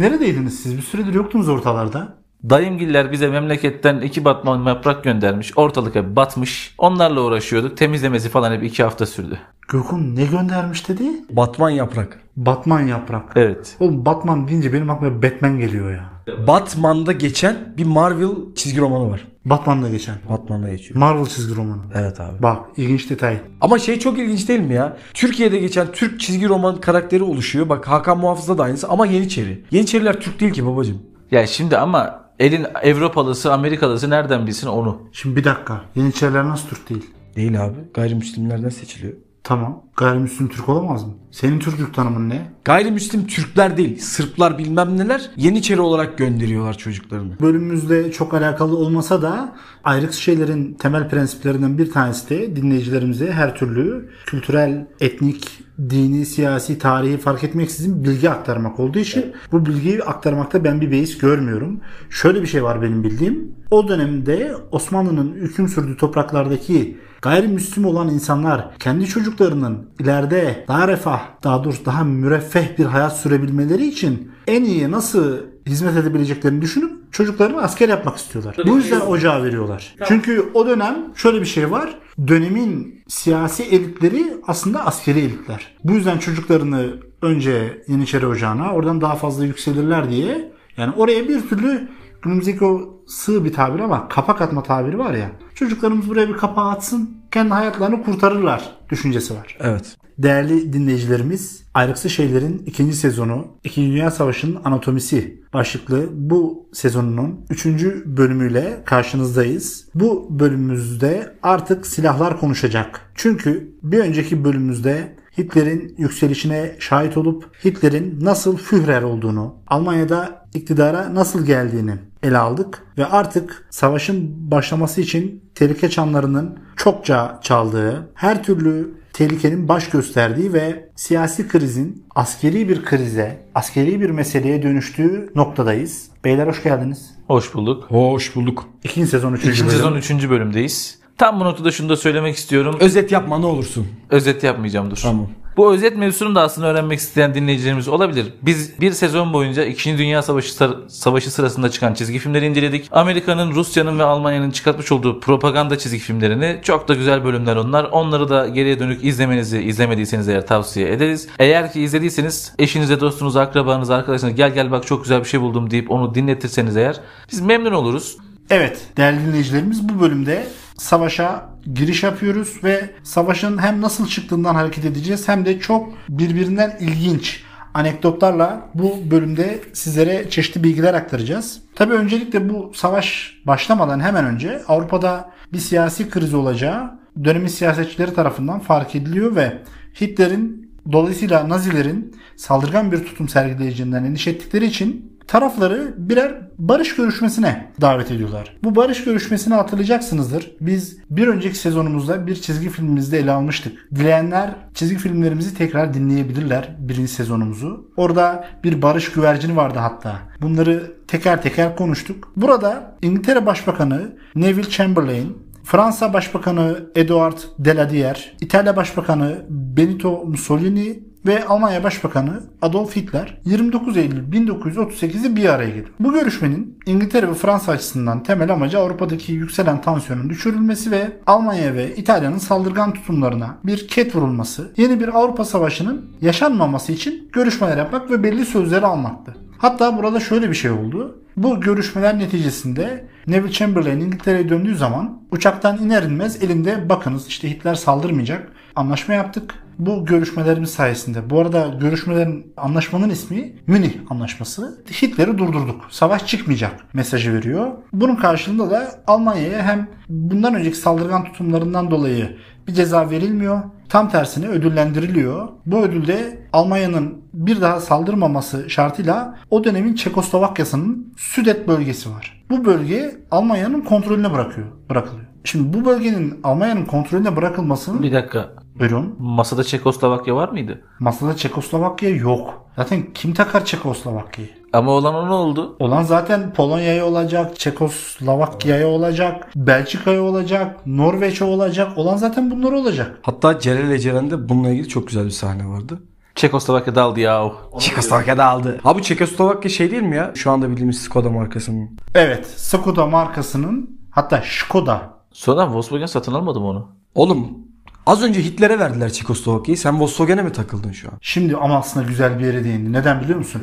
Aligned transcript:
Neredeydiniz 0.00 0.60
siz? 0.60 0.76
Bir 0.76 0.82
süredir 0.82 1.14
yoktunuz 1.14 1.48
ortalarda. 1.48 2.08
Dayımgiller 2.50 3.12
bize 3.12 3.28
memleketten 3.28 4.00
iki 4.00 4.24
batman 4.24 4.66
yaprak 4.66 5.04
göndermiş. 5.04 5.58
Ortalık 5.58 5.94
hep 5.94 6.16
batmış. 6.16 6.74
Onlarla 6.78 7.20
uğraşıyorduk. 7.20 7.76
Temizlemesi 7.76 8.28
falan 8.28 8.52
hep 8.52 8.62
iki 8.62 8.82
hafta 8.82 9.06
sürdü. 9.06 9.38
Gökhan 9.68 10.16
ne 10.16 10.24
göndermiş 10.24 10.88
dedi? 10.88 11.04
Batman 11.30 11.70
yaprak. 11.70 12.20
Batman 12.36 12.80
yaprak. 12.80 13.32
Evet. 13.36 13.76
Oğlum 13.80 14.06
Batman 14.06 14.48
deyince 14.48 14.72
benim 14.72 14.90
aklıma 14.90 15.22
Batman 15.22 15.58
geliyor 15.58 15.90
ya. 15.90 16.09
Batman'da 16.46 17.12
geçen 17.12 17.74
bir 17.76 17.84
Marvel 17.84 18.30
çizgi 18.56 18.80
romanı 18.80 19.10
var. 19.10 19.26
Batman'da 19.44 19.88
geçen. 19.88 20.14
Batman'da 20.30 20.68
geçiyor. 20.70 21.00
Marvel 21.00 21.26
çizgi 21.26 21.56
romanı. 21.56 21.82
Evet 21.94 22.20
abi. 22.20 22.42
Bak 22.42 22.58
ilginç 22.76 23.10
detay. 23.10 23.40
Ama 23.60 23.78
şey 23.78 23.98
çok 23.98 24.18
ilginç 24.18 24.48
değil 24.48 24.60
mi 24.60 24.74
ya? 24.74 24.96
Türkiye'de 25.14 25.58
geçen 25.58 25.92
Türk 25.92 26.20
çizgi 26.20 26.48
roman 26.48 26.80
karakteri 26.80 27.22
oluşuyor. 27.22 27.68
Bak 27.68 27.88
Hakan 27.88 28.18
Muhafız'da 28.18 28.58
da 28.58 28.62
aynısı 28.62 28.88
ama 28.88 29.06
Yeniçeri. 29.06 29.64
Yeniçeriler 29.70 30.20
Türk 30.20 30.40
değil 30.40 30.52
ki 30.52 30.66
babacım. 30.66 31.02
Ya 31.30 31.46
şimdi 31.46 31.76
ama 31.78 32.24
elin 32.38 32.66
Avrupalısı, 32.84 33.52
Amerikalısı 33.52 34.10
nereden 34.10 34.46
bilsin 34.46 34.66
onu? 34.66 34.98
Şimdi 35.12 35.36
bir 35.36 35.44
dakika. 35.44 35.80
Yeniçeriler 35.94 36.44
nasıl 36.44 36.68
Türk 36.68 36.90
değil? 36.90 37.10
Değil 37.36 37.64
abi. 37.64 37.76
Gayrimüslimlerden 37.94 38.68
seçiliyor. 38.68 39.12
Tamam. 39.44 39.82
Gayrimüslim 39.96 40.48
Türk 40.48 40.68
olamaz 40.68 41.04
mı? 41.04 41.12
Senin 41.30 41.58
Türklük 41.58 41.94
tanımın 41.94 42.28
ne? 42.28 42.52
Gayrimüslim 42.64 43.26
Türkler 43.26 43.76
değil, 43.76 43.98
Sırplar 43.98 44.58
bilmem 44.58 44.98
neler 44.98 45.30
Yeniçeri 45.36 45.80
olarak 45.80 46.18
gönderiyorlar 46.18 46.78
çocuklarını. 46.78 47.40
Bölümümüzle 47.40 48.12
çok 48.12 48.34
alakalı 48.34 48.76
olmasa 48.76 49.22
da 49.22 49.56
ayrık 49.84 50.12
şeylerin 50.12 50.74
temel 50.74 51.08
prensiplerinden 51.08 51.78
bir 51.78 51.90
tanesi 51.90 52.30
de 52.30 52.56
dinleyicilerimize 52.56 53.32
her 53.32 53.54
türlü 53.54 54.10
kültürel, 54.26 54.86
etnik, 55.00 55.62
dini, 55.90 56.26
siyasi, 56.26 56.78
tarihi 56.78 57.18
fark 57.18 57.44
etmeksizin 57.44 58.04
bilgi 58.04 58.30
aktarmak 58.30 58.80
olduğu 58.80 58.98
için 58.98 59.32
bu 59.52 59.66
bilgiyi 59.66 60.02
aktarmakta 60.02 60.64
ben 60.64 60.80
bir 60.80 60.90
beis 60.90 61.18
görmüyorum. 61.18 61.80
Şöyle 62.10 62.42
bir 62.42 62.46
şey 62.46 62.64
var 62.64 62.82
benim 62.82 63.04
bildiğim. 63.04 63.54
O 63.70 63.88
dönemde 63.88 64.52
Osmanlı'nın 64.70 65.34
hüküm 65.34 65.68
sürdüğü 65.68 65.96
topraklardaki 65.96 66.98
gayrimüslim 67.22 67.84
olan 67.84 68.08
insanlar 68.08 68.78
kendi 68.78 69.06
çocuklarının 69.06 69.90
ileride 70.00 70.64
daha 70.68 70.88
refah, 70.88 71.20
daha 71.44 71.64
doğrusu 71.64 71.84
daha 71.84 72.04
müreffeh 72.04 72.78
bir 72.78 72.84
hayat 72.84 73.16
sürebilmeleri 73.16 73.86
için 73.86 74.32
en 74.46 74.64
iyi 74.64 74.90
nasıl 74.90 75.36
hizmet 75.66 75.96
edebileceklerini 75.96 76.62
düşünüp 76.62 77.12
çocuklarını 77.12 77.62
asker 77.62 77.88
yapmak 77.88 78.16
istiyorlar. 78.16 78.56
Bu 78.66 78.76
yüzden 78.76 79.00
ocağa 79.00 79.42
veriyorlar. 79.44 79.94
Çünkü 80.08 80.50
o 80.54 80.66
dönem 80.66 80.96
şöyle 81.14 81.40
bir 81.40 81.46
şey 81.46 81.70
var. 81.70 81.98
Dönemin 82.28 83.02
siyasi 83.08 83.62
elitleri 83.62 84.36
aslında 84.46 84.86
askeri 84.86 85.18
elitler. 85.18 85.76
Bu 85.84 85.92
yüzden 85.92 86.18
çocuklarını 86.18 86.86
önce 87.22 87.82
Yeniçeri 87.88 88.26
Ocağı'na 88.26 88.72
oradan 88.72 89.00
daha 89.00 89.14
fazla 89.16 89.44
yükselirler 89.44 90.10
diye 90.10 90.52
yani 90.76 90.94
oraya 90.96 91.28
bir 91.28 91.48
türlü 91.48 91.88
günümüzdeki 92.22 92.64
o 92.64 93.02
sığ 93.06 93.44
bir 93.44 93.52
tabir 93.52 93.80
ama 93.80 94.08
kapak 94.08 94.40
atma 94.40 94.62
tabiri 94.62 94.98
var 94.98 95.14
ya. 95.14 95.30
Çocuklarımız 95.54 96.08
buraya 96.08 96.28
bir 96.28 96.36
kapağı 96.36 96.70
atsın 96.70 97.10
kendi 97.30 97.50
hayatlarını 97.50 98.02
kurtarırlar 98.02 98.76
düşüncesi 98.90 99.34
var. 99.34 99.56
Evet. 99.60 99.96
Değerli 100.18 100.72
dinleyicilerimiz, 100.72 101.62
Ayrıksı 101.74 102.10
Şeyler'in 102.10 102.62
ikinci 102.66 102.96
sezonu, 102.96 103.46
İkinci 103.64 103.92
Dünya 103.92 104.10
Savaşı'nın 104.10 104.58
anatomisi 104.64 105.42
başlıklı 105.52 106.08
bu 106.12 106.68
sezonunun 106.72 107.46
üçüncü 107.50 108.16
bölümüyle 108.16 108.82
karşınızdayız. 108.84 109.88
Bu 109.94 110.26
bölümümüzde 110.40 111.36
artık 111.42 111.86
silahlar 111.86 112.40
konuşacak. 112.40 113.00
Çünkü 113.14 113.76
bir 113.82 113.98
önceki 113.98 114.44
bölümümüzde 114.44 115.16
Hitler'in 115.38 115.94
yükselişine 115.98 116.76
şahit 116.78 117.16
olup 117.16 117.64
Hitler'in 117.64 118.24
nasıl 118.24 118.56
Führer 118.56 119.02
olduğunu, 119.02 119.54
Almanya'da 119.66 120.46
iktidara 120.54 121.14
nasıl 121.14 121.46
geldiğini 121.46 121.94
ele 122.22 122.38
aldık 122.38 122.82
ve 122.98 123.06
artık 123.06 123.66
savaşın 123.70 124.50
başlaması 124.50 125.00
için 125.00 125.44
tehlike 125.54 125.90
çanlarının 125.90 126.58
çokça 126.76 127.40
çaldığı, 127.42 128.10
her 128.14 128.42
türlü 128.42 128.94
tehlikenin 129.12 129.68
baş 129.68 129.88
gösterdiği 129.90 130.52
ve 130.52 130.88
siyasi 130.96 131.48
krizin 131.48 132.04
askeri 132.14 132.68
bir 132.68 132.84
krize, 132.84 133.46
askeri 133.54 134.00
bir 134.00 134.10
meseleye 134.10 134.62
dönüştüğü 134.62 135.32
noktadayız. 135.34 136.08
Beyler 136.24 136.46
hoş 136.46 136.62
geldiniz. 136.62 137.10
Hoş 137.26 137.54
bulduk. 137.54 137.84
Hoş 137.84 138.36
bulduk. 138.36 138.68
İkinci 138.84 139.10
sezon 139.10 139.32
üçüncü 139.32 139.50
İkinci 139.50 139.66
bölüm. 139.68 139.76
sezon 139.76 139.96
üçüncü 139.96 140.30
bölümdeyiz. 140.30 140.99
Tam 141.20 141.40
bu 141.40 141.44
noktada 141.44 141.70
şunu 141.70 141.88
da 141.88 141.96
söylemek 141.96 142.36
istiyorum. 142.36 142.76
Özet 142.80 143.12
yapma 143.12 143.38
ne 143.38 143.46
olursun. 143.46 143.86
Özet 144.10 144.42
yapmayacağım 144.42 144.90
dur. 144.90 145.00
Tamam. 145.02 145.28
Bu 145.56 145.74
özet 145.74 145.96
mevzusunu 145.96 146.34
da 146.34 146.42
aslında 146.42 146.66
öğrenmek 146.66 146.98
isteyen 146.98 147.34
dinleyicilerimiz 147.34 147.88
olabilir. 147.88 148.34
Biz 148.42 148.80
bir 148.80 148.92
sezon 148.92 149.32
boyunca 149.32 149.64
2. 149.64 149.98
Dünya 149.98 150.22
Savaşı, 150.22 150.54
Savaşı 150.88 151.30
sırasında 151.30 151.70
çıkan 151.70 151.94
çizgi 151.94 152.18
filmleri 152.18 152.46
inceledik. 152.46 152.88
Amerika'nın, 152.92 153.50
Rusya'nın 153.50 153.98
ve 153.98 154.02
Almanya'nın 154.02 154.50
çıkartmış 154.50 154.92
olduğu 154.92 155.20
propaganda 155.20 155.78
çizgi 155.78 155.98
filmlerini 155.98 156.60
çok 156.62 156.88
da 156.88 156.94
güzel 156.94 157.24
bölümler 157.24 157.56
onlar. 157.56 157.84
Onları 157.84 158.28
da 158.28 158.48
geriye 158.48 158.78
dönük 158.78 159.04
izlemenizi 159.04 159.62
izlemediyseniz 159.62 160.28
eğer 160.28 160.46
tavsiye 160.46 160.92
ederiz. 160.92 161.28
Eğer 161.38 161.72
ki 161.72 161.80
izlediyseniz 161.80 162.52
eşinize, 162.58 163.00
dostunuza, 163.00 163.40
akrabanıza, 163.40 163.94
arkadaşınıza 163.94 164.36
gel 164.36 164.54
gel 164.54 164.70
bak 164.70 164.86
çok 164.86 165.02
güzel 165.02 165.20
bir 165.20 165.28
şey 165.28 165.40
buldum 165.40 165.70
deyip 165.70 165.90
onu 165.90 166.14
dinletirseniz 166.14 166.76
eğer 166.76 167.00
biz 167.32 167.40
memnun 167.40 167.72
oluruz. 167.72 168.16
Evet 168.50 168.78
değerli 168.96 169.26
dinleyicilerimiz 169.26 169.88
bu 169.88 170.00
bölümde 170.00 170.46
savaşa 170.80 171.46
giriş 171.74 172.02
yapıyoruz 172.02 172.60
ve 172.64 172.90
savaşın 173.02 173.58
hem 173.58 173.80
nasıl 173.80 174.06
çıktığından 174.08 174.54
hareket 174.54 174.84
edeceğiz 174.84 175.28
hem 175.28 175.44
de 175.44 175.60
çok 175.60 175.92
birbirinden 176.08 176.76
ilginç 176.80 177.42
anekdotlarla 177.74 178.68
bu 178.74 179.10
bölümde 179.10 179.60
sizlere 179.72 180.30
çeşitli 180.30 180.64
bilgiler 180.64 180.94
aktaracağız. 180.94 181.60
Tabii 181.74 181.94
öncelikle 181.94 182.48
bu 182.48 182.72
savaş 182.74 183.38
başlamadan 183.46 184.00
hemen 184.00 184.24
önce 184.24 184.62
Avrupa'da 184.68 185.30
bir 185.52 185.58
siyasi 185.58 186.10
kriz 186.10 186.34
olacağı 186.34 186.98
dönemin 187.24 187.48
siyasetçileri 187.48 188.14
tarafından 188.14 188.60
fark 188.60 188.94
ediliyor 188.94 189.36
ve 189.36 189.58
Hitler'in 190.00 190.70
dolayısıyla 190.92 191.48
Nazilerin 191.48 192.16
saldırgan 192.36 192.92
bir 192.92 193.04
tutum 193.04 193.28
sergileyeceğinden 193.28 194.04
endişe 194.04 194.30
ettikleri 194.30 194.66
için 194.66 195.19
tarafları 195.30 195.94
birer 195.96 196.34
barış 196.58 196.96
görüşmesine 196.96 197.72
davet 197.80 198.10
ediyorlar. 198.10 198.56
Bu 198.64 198.76
barış 198.76 199.04
görüşmesini 199.04 199.54
hatırlayacaksınızdır. 199.54 200.50
Biz 200.60 200.98
bir 201.10 201.28
önceki 201.28 201.58
sezonumuzda 201.58 202.26
bir 202.26 202.34
çizgi 202.34 202.68
filmimizde 202.68 203.18
ele 203.18 203.32
almıştık. 203.32 203.86
Dileyenler 203.94 204.50
çizgi 204.74 204.96
filmlerimizi 204.96 205.54
tekrar 205.54 205.94
dinleyebilirler 205.94 206.76
birinci 206.78 207.12
sezonumuzu. 207.12 207.90
Orada 207.96 208.44
bir 208.64 208.82
barış 208.82 209.12
güvercini 209.12 209.56
vardı 209.56 209.78
hatta. 209.78 210.18
Bunları 210.42 210.92
teker 211.08 211.42
teker 211.42 211.76
konuştuk. 211.76 212.32
Burada 212.36 212.96
İngiltere 213.02 213.46
Başbakanı 213.46 214.16
Neville 214.34 214.70
Chamberlain 214.70 215.50
Fransa 215.64 216.12
Başbakanı 216.12 216.90
Edouard 216.94 217.38
Deladier, 217.58 218.36
İtalya 218.40 218.76
Başbakanı 218.76 219.46
Benito 219.48 220.24
Mussolini 220.26 221.09
ve 221.26 221.46
Almanya 221.46 221.84
Başbakanı 221.84 222.40
Adolf 222.62 222.96
Hitler 222.96 223.38
29 223.44 223.96
Eylül 223.96 224.32
1938'i 224.32 225.36
bir 225.36 225.48
araya 225.48 225.68
geliyor. 225.68 225.88
Bu 226.00 226.12
görüşmenin 226.12 226.78
İngiltere 226.86 227.28
ve 227.28 227.34
Fransa 227.34 227.72
açısından 227.72 228.22
temel 228.22 228.52
amacı 228.52 228.78
Avrupa'daki 228.78 229.32
yükselen 229.32 229.80
tansiyonun 229.80 230.30
düşürülmesi 230.30 230.90
ve 230.90 231.12
Almanya 231.26 231.74
ve 231.74 231.96
İtalya'nın 231.96 232.38
saldırgan 232.38 232.92
tutumlarına 232.92 233.58
bir 233.64 233.88
ket 233.88 234.16
vurulması, 234.16 234.72
yeni 234.76 235.00
bir 235.00 235.08
Avrupa 235.08 235.44
Savaşı'nın 235.44 236.10
yaşanmaması 236.20 236.92
için 236.92 237.28
görüşmeler 237.32 237.76
yapmak 237.76 238.10
ve 238.10 238.22
belli 238.22 238.44
sözleri 238.44 238.86
almaktı. 238.86 239.36
Hatta 239.58 239.98
burada 239.98 240.20
şöyle 240.20 240.50
bir 240.50 240.54
şey 240.54 240.70
oldu. 240.70 241.18
Bu 241.36 241.60
görüşmeler 241.60 242.18
neticesinde 242.18 243.06
Neville 243.26 243.52
Chamberlain 243.52 244.00
İngiltere'ye 244.00 244.48
döndüğü 244.48 244.76
zaman 244.76 245.22
uçaktan 245.30 245.78
iner 245.78 246.02
inmez 246.02 246.42
elinde 246.42 246.88
bakınız 246.88 247.26
işte 247.26 247.50
Hitler 247.50 247.74
saldırmayacak. 247.74 248.52
Anlaşma 248.76 249.14
yaptık. 249.14 249.54
Bu 249.80 250.04
görüşmelerimiz 250.04 250.70
sayesinde. 250.70 251.30
Bu 251.30 251.40
arada 251.40 251.68
görüşmelerin 251.80 252.52
anlaşmanın 252.56 253.10
ismi 253.10 253.52
Münih 253.66 253.92
Anlaşması. 254.10 254.84
Hitler'i 255.02 255.38
durdurduk. 255.38 255.86
Savaş 255.90 256.26
çıkmayacak 256.26 256.94
mesajı 256.94 257.34
veriyor. 257.34 257.70
Bunun 257.92 258.16
karşılığında 258.16 258.70
da 258.70 258.90
Almanya'ya 259.06 259.62
hem 259.62 259.88
bundan 260.08 260.54
önceki 260.54 260.76
saldırgan 260.76 261.24
tutumlarından 261.24 261.90
dolayı 261.90 262.36
bir 262.68 262.74
ceza 262.74 263.10
verilmiyor. 263.10 263.62
Tam 263.88 264.10
tersine 264.10 264.48
ödüllendiriliyor. 264.48 265.48
Bu 265.66 265.82
ödülde 265.82 266.46
Almanya'nın 266.52 267.24
bir 267.34 267.60
daha 267.60 267.80
saldırmaması 267.80 268.70
şartıyla 268.70 269.38
o 269.50 269.64
dönemin 269.64 269.94
Çekoslovakya'sının 269.94 271.14
Südet 271.16 271.68
bölgesi 271.68 272.10
var. 272.10 272.44
Bu 272.50 272.64
bölge 272.64 273.16
Almanya'nın 273.30 273.80
kontrolüne 273.80 274.32
bırakıyor, 274.32 274.66
bırakılıyor. 274.90 275.26
Şimdi 275.44 275.78
bu 275.78 275.84
bölgenin 275.84 276.40
Almanya'nın 276.44 276.84
kontrolüne 276.84 277.36
bırakılmasının 277.36 278.02
Bir 278.02 278.12
dakika. 278.12 278.50
Buyurun 278.80 279.16
Masada 279.18 279.64
Çekoslovakya 279.64 280.36
var 280.36 280.48
mıydı? 280.48 280.82
masada 280.98 281.36
Çekoslovakya 281.36 282.08
yok. 282.10 282.66
Zaten 282.76 283.02
kim 283.14 283.34
takar 283.34 283.64
Çekoslovakya'yı? 283.64 284.50
Ama 284.72 284.90
olan 284.90 285.14
o 285.14 285.28
ne 285.28 285.32
oldu? 285.32 285.76
Olan 285.78 286.02
zaten 286.02 286.52
Polonya'ya 286.54 287.06
olacak, 287.06 287.58
Çekoslovakya'ya 287.58 288.88
olacak, 288.88 289.50
Belçika'ya 289.56 290.22
olacak, 290.22 290.86
Norveç'e 290.86 291.44
olacak. 291.44 291.98
Olan 291.98 292.16
zaten 292.16 292.50
bunlar 292.50 292.72
olacak. 292.72 293.18
Hatta 293.22 293.58
Celal 293.60 293.98
Ceren'de 293.98 294.48
bununla 294.48 294.70
ilgili 294.70 294.88
çok 294.88 295.06
güzel 295.08 295.24
bir 295.24 295.30
sahne 295.30 295.66
vardı. 295.68 296.02
Çekoslovakya 296.34 296.94
daldı 296.94 297.20
ya. 297.20 297.52
Çekoslovakya'da 297.78 298.44
aldı. 298.44 298.80
Ha 298.82 298.94
bu 298.94 299.02
Çekoslovakya 299.02 299.70
şey 299.70 299.90
değil 299.90 300.02
mi 300.02 300.16
ya? 300.16 300.32
Şu 300.34 300.50
anda 300.50 300.70
bildiğimiz 300.70 300.98
Skoda 301.02 301.30
markasının. 301.30 301.90
Evet. 302.14 302.46
Skoda 302.46 303.06
markasının 303.06 304.00
hatta 304.10 304.42
Skoda. 304.44 305.00
Sonradan 305.32 305.74
Volkswagen 305.74 306.06
satın 306.06 306.34
almadı 306.34 306.60
mı 306.60 306.66
onu? 306.66 306.88
Oğlum 307.14 307.58
az 308.06 308.22
önce 308.22 308.44
Hitler'e 308.44 308.78
verdiler 308.78 309.12
Çekoslovakya'yı. 309.12 309.78
Sen 309.78 310.00
Volkswagen'e 310.00 310.42
mi 310.42 310.52
takıldın 310.52 310.92
şu 310.92 311.08
an? 311.08 311.14
Şimdi 311.20 311.56
ama 311.56 311.78
aslında 311.78 312.06
güzel 312.06 312.38
bir 312.38 312.44
yere 312.44 312.64
değindi. 312.64 312.92
Neden 312.92 313.20
biliyor 313.20 313.38
musun? 313.38 313.62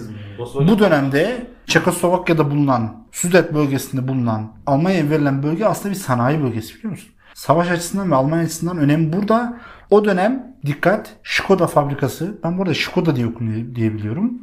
Bu 0.67 0.79
dönemde 0.79 1.47
Çekoslovakya'da 1.65 2.51
bulunan, 2.51 3.07
Sudet 3.11 3.53
bölgesinde 3.53 4.07
bulunan 4.07 4.51
Almanya'ya 4.65 5.09
verilen 5.09 5.43
bölge 5.43 5.65
aslında 5.65 5.89
bir 5.95 5.99
sanayi 5.99 6.43
bölgesi 6.43 6.75
biliyor 6.75 6.91
musun? 6.91 7.09
Savaş 7.33 7.71
açısından 7.71 8.11
ve 8.11 8.15
Almanya 8.15 8.43
açısından 8.43 8.77
önemli 8.77 9.13
burada. 9.13 9.57
O 9.89 10.05
dönem 10.05 10.55
dikkat 10.65 11.09
Skoda 11.23 11.67
fabrikası. 11.67 12.37
Ben 12.43 12.57
burada 12.57 12.73
Skoda 12.73 13.15
diye 13.15 13.27
okunuyor 13.27 13.75
diye 13.75 13.93
biliyorum. 13.93 14.33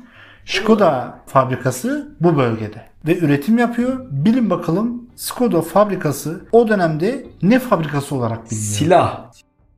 Skoda 0.46 1.19
fabrikası 1.26 2.17
bu 2.20 2.37
bölgede 2.37 2.87
ve 3.06 3.19
üretim 3.19 3.58
yapıyor. 3.58 4.06
Bilin 4.11 4.50
bakalım 4.50 5.02
Skoda 5.17 5.62
fabrikası 5.62 6.44
o 6.52 6.69
dönemde 6.69 7.26
ne 7.43 7.58
fabrikası 7.58 8.14
olarak 8.14 8.50
biliniyor? 8.50 8.73
Silah. 8.73 9.25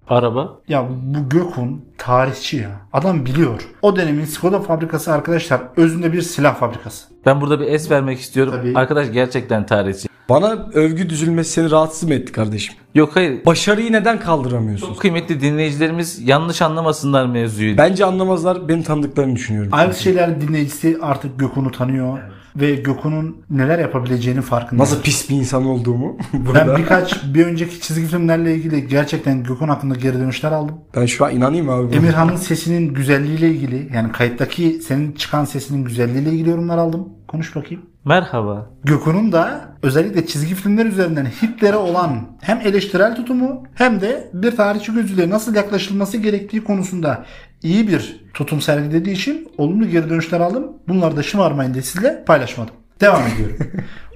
Araba. 0.09 0.59
Ya 0.69 0.87
bu 0.91 1.29
Gökhan 1.29 1.81
tarihçi 1.99 2.57
ya. 2.57 2.71
Adam 2.93 3.27
biliyor. 3.27 3.69
O 3.83 3.97
dönemin 3.97 4.25
Skoda 4.25 4.61
fabrikası 4.61 5.13
arkadaşlar 5.13 5.61
özünde 5.77 6.13
bir 6.13 6.23
silah 6.23 6.55
fabrikası. 6.55 7.05
Ben 7.27 7.41
burada 7.41 7.61
bir 7.61 7.67
es 7.67 7.91
vermek 7.91 8.21
istiyorum. 8.21 8.55
Tabii. 8.57 8.73
Arkadaş 8.75 9.13
gerçekten 9.13 9.67
tarihçi. 9.67 10.09
Bana 10.29 10.69
övgü 10.75 11.11
düzülmesi 11.11 11.51
seni 11.51 11.71
rahatsız 11.71 12.09
mı 12.09 12.15
etti 12.15 12.33
kardeşim? 12.33 12.75
Yok 12.95 13.17
hayır. 13.17 13.45
Başarıyı 13.47 13.93
neden 13.93 14.21
kaldıramıyorsun? 14.21 14.87
Çok 14.87 15.01
kıymetli 15.01 15.41
dinleyicilerimiz 15.41 16.29
yanlış 16.29 16.63
anlamasınlar 16.63 17.27
mevzuyu. 17.27 17.79
Bence 17.79 18.05
anlamazlar. 18.05 18.69
Beni 18.69 18.85
tanıdıklarını 18.85 19.37
düşünüyorum. 19.37 19.71
Ayrı 19.75 19.95
şeyler 19.95 20.41
dinleyicisi 20.41 20.99
artık 21.03 21.39
Gökhan'ı 21.39 21.73
tanıyor 21.73 22.19
ve 22.61 22.75
Gökhan'ın 22.75 23.37
neler 23.51 23.79
yapabileceğinin 23.79 24.41
farkında. 24.41 24.83
Nasıl 24.83 25.03
pis 25.03 25.31
bir 25.31 25.35
insan 25.37 25.67
olduğumu 25.67 26.17
Ben 26.33 26.47
burada. 26.47 26.77
birkaç 26.77 27.25
bir 27.35 27.47
önceki 27.47 27.81
çizgi 27.81 28.07
filmlerle 28.07 28.55
ilgili 28.55 28.89
gerçekten 28.89 29.43
Gökhan 29.43 29.69
hakkında 29.69 29.95
geri 29.95 30.19
dönüşler 30.19 30.53
aldım. 30.53 30.75
Ben 30.97 31.07
şu 31.07 31.25
an 31.25 31.33
inanayım 31.37 31.69
abi. 31.71 31.95
Emirhan'ın 31.97 32.37
sesinin 32.37 32.95
güzelliğiyle 32.95 33.49
ilgili 33.51 33.91
yani 33.95 34.13
kayıttaki 34.13 34.81
senin 34.87 35.13
çıkan 35.13 35.45
sesinin 35.45 35.85
güzelliğiyle 35.85 36.31
ilgili 36.31 36.51
yorumlar 36.51 36.79
aldım. 36.79 37.09
Konuş 37.29 37.57
bakayım. 37.57 37.83
Merhaba. 38.05 38.71
Gökhan'ın 38.85 39.33
da 39.33 39.75
özellikle 39.83 40.27
çizgi 40.27 40.55
filmler 40.55 40.87
üzerinden 40.87 41.25
Hitler'e 41.25 41.77
olan 41.77 42.21
hem 42.41 42.61
eleştirel 42.61 43.17
tutumu 43.17 43.63
hem 43.75 44.01
de 44.01 44.31
bir 44.35 44.57
tarihçi 44.57 44.93
gözüyle 44.95 45.31
nasıl 45.31 45.55
yaklaşılması 45.55 46.19
gerektiği 46.19 46.65
konusunda 46.65 47.25
iyi 47.63 47.89
bir 47.89 48.25
tutum 48.35 48.61
sergilediği 48.61 49.15
için 49.17 49.49
olumlu 49.59 49.89
geri 49.89 50.11
dönüşler 50.11 50.41
aldım. 50.41 50.73
Bunları 50.89 51.17
da 51.17 51.23
şımarmayın 51.23 51.75
diye 51.75 51.83
sizle 51.83 52.25
paylaşmadım. 52.25 52.75
Devam 53.01 53.23
ediyorum. 53.35 53.57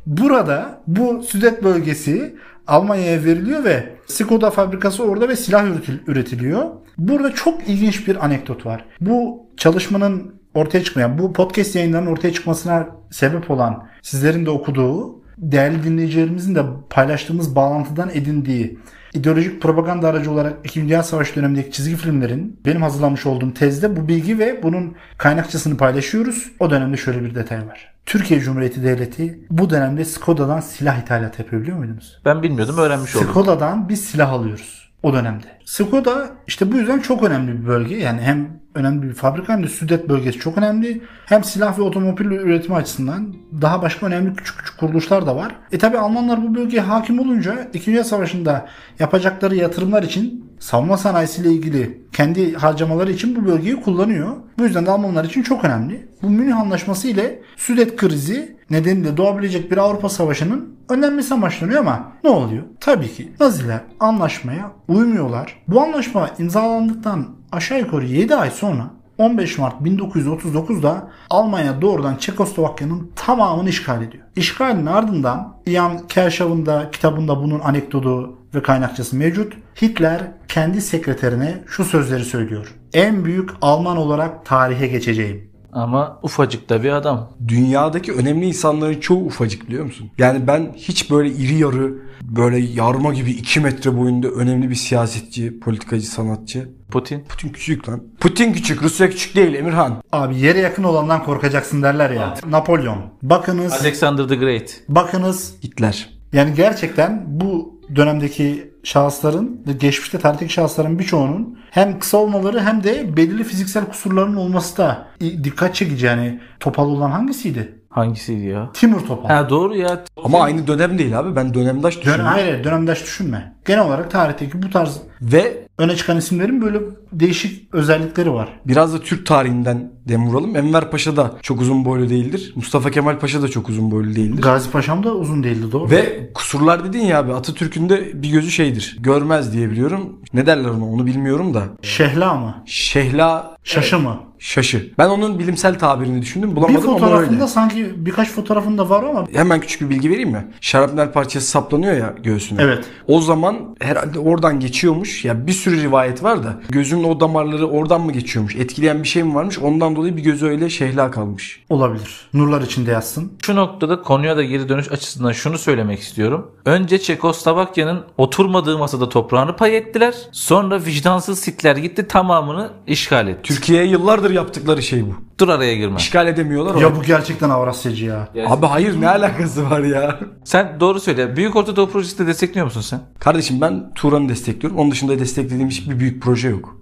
Burada 0.07 0.81
bu 0.87 1.23
Südet 1.23 1.65
bölgesi 1.65 2.37
Almanya'ya 2.67 3.25
veriliyor 3.25 3.65
ve 3.65 3.93
Skoda 4.07 4.51
fabrikası 4.51 5.05
orada 5.05 5.29
ve 5.29 5.37
silah 5.37 5.65
üretil- 5.65 6.01
üretiliyor. 6.07 6.65
Burada 6.99 7.35
çok 7.35 7.69
ilginç 7.69 8.09
bir 8.09 8.25
anekdot 8.25 8.67
var. 8.67 8.85
Bu 9.01 9.47
çalışmanın 9.57 10.35
ortaya 10.55 10.85
çıkmayan, 10.85 11.19
bu 11.19 11.33
podcast 11.33 11.77
yayınlarının 11.77 12.11
ortaya 12.11 12.33
çıkmasına 12.33 12.89
sebep 13.11 13.51
olan 13.51 13.89
sizlerin 14.03 14.47
de 14.47 14.51
okuduğu, 14.51 15.23
değerli 15.39 15.85
dinleyicilerimizin 15.85 16.55
de 16.55 16.63
paylaştığımız 16.91 17.57
bağlantıdan 17.57 18.11
edindiği 18.15 18.79
ideolojik 19.15 19.63
propaganda 19.63 20.09
aracı 20.09 20.31
olarak 20.31 20.55
2. 20.65 20.81
Dünya 20.81 21.03
Savaşı 21.03 21.37
dönemindeki 21.37 21.73
çizgi 21.73 21.97
filmlerin 21.97 22.61
benim 22.67 22.83
hazırlamış 22.83 23.27
olduğum 23.27 23.55
tezde 23.55 23.97
bu 23.97 24.09
bilgi 24.09 24.39
ve 24.39 24.63
bunun 24.63 24.97
kaynakçasını 25.19 25.77
paylaşıyoruz. 25.77 26.53
O 26.61 26.71
dönemde 26.71 26.97
şöyle 26.97 27.25
bir 27.25 27.35
detay 27.35 27.67
var. 27.67 27.95
Türkiye 28.07 28.41
Cumhuriyeti 28.41 28.83
Devleti 28.83 29.47
bu 29.51 29.71
dönemde 29.71 30.05
Skoda'dan 30.05 30.61
silah 30.61 31.03
ithalat 31.03 31.39
yapıyor 31.39 31.63
biliyor 31.63 31.79
muydunuz? 31.79 32.21
Ben 32.25 32.43
bilmiyordum 32.43 32.79
öğrenmiş 32.79 33.17
oldum. 33.17 33.29
Skoda'dan 33.31 33.89
biz 33.89 34.05
silah 34.05 34.33
alıyoruz 34.33 34.80
o 35.03 35.13
dönemde. 35.13 35.47
Skoda 35.65 36.31
işte 36.47 36.73
bu 36.73 36.77
yüzden 36.77 36.99
çok 36.99 37.23
önemli 37.23 37.63
bir 37.63 37.67
bölge. 37.67 37.97
Yani 37.97 38.21
hem 38.21 38.61
önemli 38.75 39.09
bir 39.09 39.15
fabrika 39.15 39.53
hem 39.53 39.63
de 39.63 39.69
Südet 39.69 40.09
bölgesi 40.09 40.39
çok 40.39 40.59
önemli. 40.59 41.03
Hem 41.27 41.45
silah 41.45 41.79
ve 41.79 41.83
otomobil 41.83 42.25
üretimi 42.25 42.77
açısından 42.77 43.35
daha 43.63 43.83
başka 43.83 44.07
önemli 44.07 44.35
küçük 44.35 44.59
küçük 44.59 44.79
kuruluşlar 44.79 45.27
da 45.27 45.37
var. 45.37 45.57
E 45.73 45.79
tabi 45.79 45.99
Almanlar 45.99 46.43
bu 46.43 46.55
bölgeye 46.55 46.83
hakim 46.83 47.19
olunca 47.21 47.69
2. 47.75 47.87
Dünya 47.87 48.05
Savaşı'nda 48.05 48.69
yapacakları 48.99 49.57
yatırımlar 49.57 50.03
için 50.03 50.51
savunma 50.59 50.97
sanayisiyle 50.97 51.53
ilgili 51.53 52.01
kendi 52.13 52.55
harcamaları 52.55 53.13
için 53.13 53.37
bu 53.37 53.47
bölgeyi 53.47 53.81
kullanıyor. 53.81 54.37
Bu 54.59 54.65
yüzden 54.65 54.87
de 54.87 54.91
Almanlar 54.91 55.25
için 55.25 55.43
çok 55.43 55.65
önemli. 55.65 56.09
Bu 56.23 56.31
Münih 56.31 56.57
Anlaşması 56.57 57.09
ile 57.09 57.43
Südet 57.57 57.97
krizi 57.97 58.57
nedeniyle 58.71 59.17
doğabilecek 59.17 59.71
bir 59.71 59.77
Avrupa 59.77 60.09
Savaşı'nın 60.09 60.77
önlenmesi 60.89 61.35
amaçlanıyor 61.35 61.81
ama 61.81 62.13
ne 62.25 62.31
oluyor? 62.31 62.63
Tabii 62.81 63.13
ki 63.13 63.33
Naziler 63.41 63.81
anlaşmaya 64.01 64.73
uymuyorlar. 64.89 65.63
Bu 65.69 65.81
anlaşma 65.81 66.31
imzalandıktan 66.39 67.29
aşağı 67.53 67.79
yukarı 67.79 68.07
7 68.07 68.35
ay 68.35 68.51
sonra 68.51 68.91
15 69.19 69.59
Mart 69.59 69.81
1939'da 69.81 71.09
Almanya 71.31 71.83
doğrudan 71.83 72.17
Çekoslovakya'nın 72.17 73.11
tamamını 73.17 73.69
işgal 73.69 74.03
ediyor. 74.03 74.25
İşgalin 74.37 74.87
ardından 74.87 75.57
Ian 75.67 76.07
Kershaw'ın 76.07 76.67
da 76.67 76.91
kitabında 76.91 77.43
bunun 77.43 77.61
anekdotu 77.61 78.39
ve 78.55 78.63
kaynakçası 78.63 79.17
mevcut. 79.17 79.53
Hitler 79.83 80.21
kendi 80.49 80.81
sekreterine 80.81 81.65
şu 81.67 81.85
sözleri 81.85 82.25
söylüyor. 82.25 82.75
En 82.93 83.25
büyük 83.25 83.51
Alman 83.63 83.97
olarak 83.97 84.47
tarihe 84.47 84.87
geçeceğim. 84.87 85.50
Ama 85.73 86.19
ufacık 86.23 86.69
da 86.69 86.83
bir 86.83 86.91
adam. 86.91 87.31
Dünyadaki 87.49 88.13
önemli 88.13 88.47
insanların 88.47 89.01
çoğu 89.01 89.25
ufacık 89.25 89.69
biliyor 89.69 89.85
musun? 89.85 90.11
Yani 90.19 90.47
ben 90.47 90.73
hiç 90.77 91.11
böyle 91.11 91.31
iri 91.31 91.55
yarı, 91.55 91.95
böyle 92.23 92.59
yarma 92.59 93.15
gibi 93.15 93.31
2 93.31 93.61
metre 93.61 93.99
boyunda 93.99 94.29
önemli 94.29 94.71
bir 94.71 94.75
siyasetçi, 94.75 95.61
politikacı, 95.61 96.07
sanatçı. 96.07 96.69
Putin. 96.91 97.25
Putin 97.29 97.49
küçük 97.49 97.89
lan. 97.89 98.03
Putin 98.21 98.53
küçük, 98.53 98.83
Rusya 98.83 99.11
küçük 99.11 99.37
değil 99.37 99.55
Emirhan. 99.55 100.03
Abi 100.13 100.39
yere 100.39 100.59
yakın 100.59 100.85
olandan 100.85 101.25
korkacaksın 101.25 101.83
derler 101.83 102.11
ya. 102.11 102.35
Napolyon. 102.51 102.99
Bakınız, 103.23 103.73
Alexander 103.73 104.29
the 104.29 104.35
Great. 104.37 104.81
bakınız 104.89 105.55
Hitler. 105.65 106.11
Yani 106.33 106.55
gerçekten 106.55 107.25
bu 107.27 107.81
dönemdeki 107.97 108.70
şahısların 108.83 109.63
ve 109.67 109.73
geçmişte 109.73 110.19
tarihteki 110.19 110.53
şahısların 110.53 110.99
birçoğunun 110.99 111.59
hem 111.71 111.99
kısa 111.99 112.19
olmaları 112.19 112.61
hem 112.61 112.85
de 112.85 113.17
belirli 113.17 113.45
fiziksel 113.45 113.85
kusurların 113.85 114.37
olması 114.37 114.77
da 114.77 115.07
dikkat 115.21 115.75
çekici. 115.75 116.07
Yani 116.07 116.41
Topal 116.61 116.89
olan 116.89 117.11
hangisiydi? 117.11 117.80
Hangisiydi 117.91 118.47
ya? 118.47 118.71
Timur 118.75 119.01
Topal. 119.01 119.29
Ha 119.29 119.51
doğru 119.51 119.77
ya. 119.77 120.05
Ama 120.25 120.41
aynı 120.41 120.67
dönem 120.67 120.99
değil 120.99 121.19
abi. 121.19 121.37
Ben 121.37 121.55
dönemdaş 121.55 121.95
Dön 121.97 122.01
düşünüyorum. 122.01 122.25
hayır, 122.27 122.45
hayır, 122.53 122.65
dönemdaş 122.65 123.03
düşünme. 123.03 123.53
Genel 123.67 123.85
olarak 123.87 124.11
tarihteki 124.11 124.63
bu 124.63 124.71
tarz 124.71 124.97
Ve 125.23 125.67
öne 125.79 125.97
çıkan 125.97 126.17
isimlerin 126.17 126.63
böyle 126.63 126.79
değişik 127.13 127.75
özellikleri 127.75 128.33
var. 128.33 128.49
biraz 128.67 128.95
da 128.95 129.01
Türk 129.01 129.27
tarihinden 129.27 129.93
dem 130.09 130.27
vuralım. 130.29 130.57
Enver 130.57 130.91
Paşa 130.91 131.17
da 131.17 131.33
çok 131.43 131.61
uzun 131.61 131.85
boylu 131.85 132.11
değildir. 132.11 132.53
Mustafa 132.57 132.91
Kemal 132.91 133.19
Paşa 133.19 133.43
da 133.43 133.49
çok 133.49 133.69
uzun 133.69 133.91
boylu 133.91 134.15
değildir. 134.17 134.43
Gazi 134.43 134.71
Paşam 134.71 135.05
da 135.05 135.15
uzun 135.15 135.43
değildi 135.43 135.73
doğru. 135.73 135.91
Ve 135.91 136.31
kusurlar 136.35 136.85
dedin 136.85 137.01
ya 137.05 137.19
abi 137.19 137.33
Atatürk'ün 137.35 137.89
de 137.89 138.23
bir 138.23 138.31
gözü 138.31 138.51
şeydir. 138.51 138.97
Görmez 139.01 139.53
diye 139.53 139.71
biliyorum. 139.71 140.21
Ne 140.33 140.47
derler 140.47 140.69
ona 140.69 140.85
onu 140.85 141.07
bilmiyorum 141.07 141.55
da. 141.55 141.63
Şehla 141.83 142.35
mı? 142.35 142.63
Şehla 142.67 143.57
Şaşı 143.65 143.99
mı? 143.99 144.21
Şaşı. 144.41 144.93
Ben 144.99 145.09
onun 145.09 145.39
bilimsel 145.39 145.79
tabirini 145.79 146.23
düşündüm. 146.23 146.51
Bir 146.51 146.57
Bulamadım 146.57 146.89
ama 146.89 146.99
fotoğrafında 146.99 147.35
öyle. 147.37 147.47
sanki 147.47 147.93
birkaç 147.97 148.29
fotoğrafında 148.31 148.91
var 148.91 149.03
ama 149.03 149.27
Hemen 149.33 149.61
küçük 149.61 149.81
bir 149.81 149.91
bilgi 149.91 150.11
vereyim 150.11 150.31
mi? 150.31 150.47
Şarapnel 150.61 151.13
parçası 151.13 151.47
saplanıyor 151.47 151.93
ya 151.97 152.15
göğsüne. 152.23 152.63
Evet. 152.63 152.85
O 153.09 153.21
zaman 153.21 153.57
herhalde 153.81 154.19
oradan 154.19 154.61
geçiyormuş. 154.61 155.25
Ya 155.25 155.47
bir 155.47 155.53
sürü 155.53 155.83
rivayet 155.83 156.23
var 156.23 156.45
da 156.45 156.61
gözünün 156.69 157.05
o 157.05 157.21
damarları 157.21 157.69
oradan 157.69 158.01
mı 158.01 158.13
geçiyormuş? 158.13 158.57
Etkileyen 158.57 159.03
bir 159.03 159.09
şey 159.09 159.23
mi 159.23 159.35
varmış? 159.35 159.59
Ondan 159.59 159.97
dolayı 159.97 160.17
bir 160.17 160.23
gözü 160.23 160.47
öyle 160.47 160.71
şehla 160.71 161.11
kalmış. 161.11 161.65
olabilir. 161.69 162.29
Nurlar 162.35 162.61
içinde 162.63 162.91
yazsın. 162.91 163.33
Şu 163.43 163.57
noktada 163.57 164.03
konuya 164.03 164.37
da 164.37 164.43
geri 164.45 164.69
dönüş 164.69 164.93
açısından 164.93 165.33
şunu 165.33 165.59
söylemek 165.59 166.01
istiyorum. 166.01 166.51
Önce 166.65 166.99
Çekoslovakya'nın 166.99 168.03
oturmadığı 168.19 168.79
masada 168.79 169.09
toprağını 169.09 169.57
pay 169.57 169.77
ettiler. 169.77 170.15
Sonra 170.33 170.85
vicdansız 170.85 171.47
Hitler 171.47 171.77
gitti 171.77 172.09
tamamını 172.09 172.71
işgal 172.87 173.29
etti. 173.29 173.41
Türkiye'ye 173.43 173.87
yıllardır 173.91 174.30
yaptıkları 174.33 174.83
şey 174.83 175.07
bu. 175.07 175.15
Dur 175.41 175.49
araya 175.49 175.77
girme. 175.77 175.97
İşgal 175.97 176.27
edemiyorlar. 176.27 176.75
Ya 176.75 176.97
bu 176.97 177.03
gerçekten 177.03 177.51
Avrasyacı 177.51 178.05
ya. 178.05 178.29
Abi 178.49 178.67
hayır 178.67 179.01
ne 179.01 179.09
alakası 179.09 179.71
var 179.71 179.81
ya? 179.81 180.19
Sen 180.45 180.77
doğru 180.81 181.01
söyle. 181.01 181.37
Büyük 181.37 181.57
Orta 181.57 181.77
Doğu 181.77 181.91
Projesi 181.91 182.19
de 182.19 182.27
destekliyor 182.27 182.67
musun 182.67 182.81
sen? 182.81 183.01
Kardeşim 183.19 183.61
ben 183.61 183.95
Turan'ı 183.95 184.29
destekliyorum. 184.29 184.79
Onun 184.79 184.91
dışında 184.91 185.19
desteklediğim 185.19 185.69
hiçbir 185.69 185.99
büyük 185.99 186.23
proje 186.23 186.49
yok. 186.49 186.77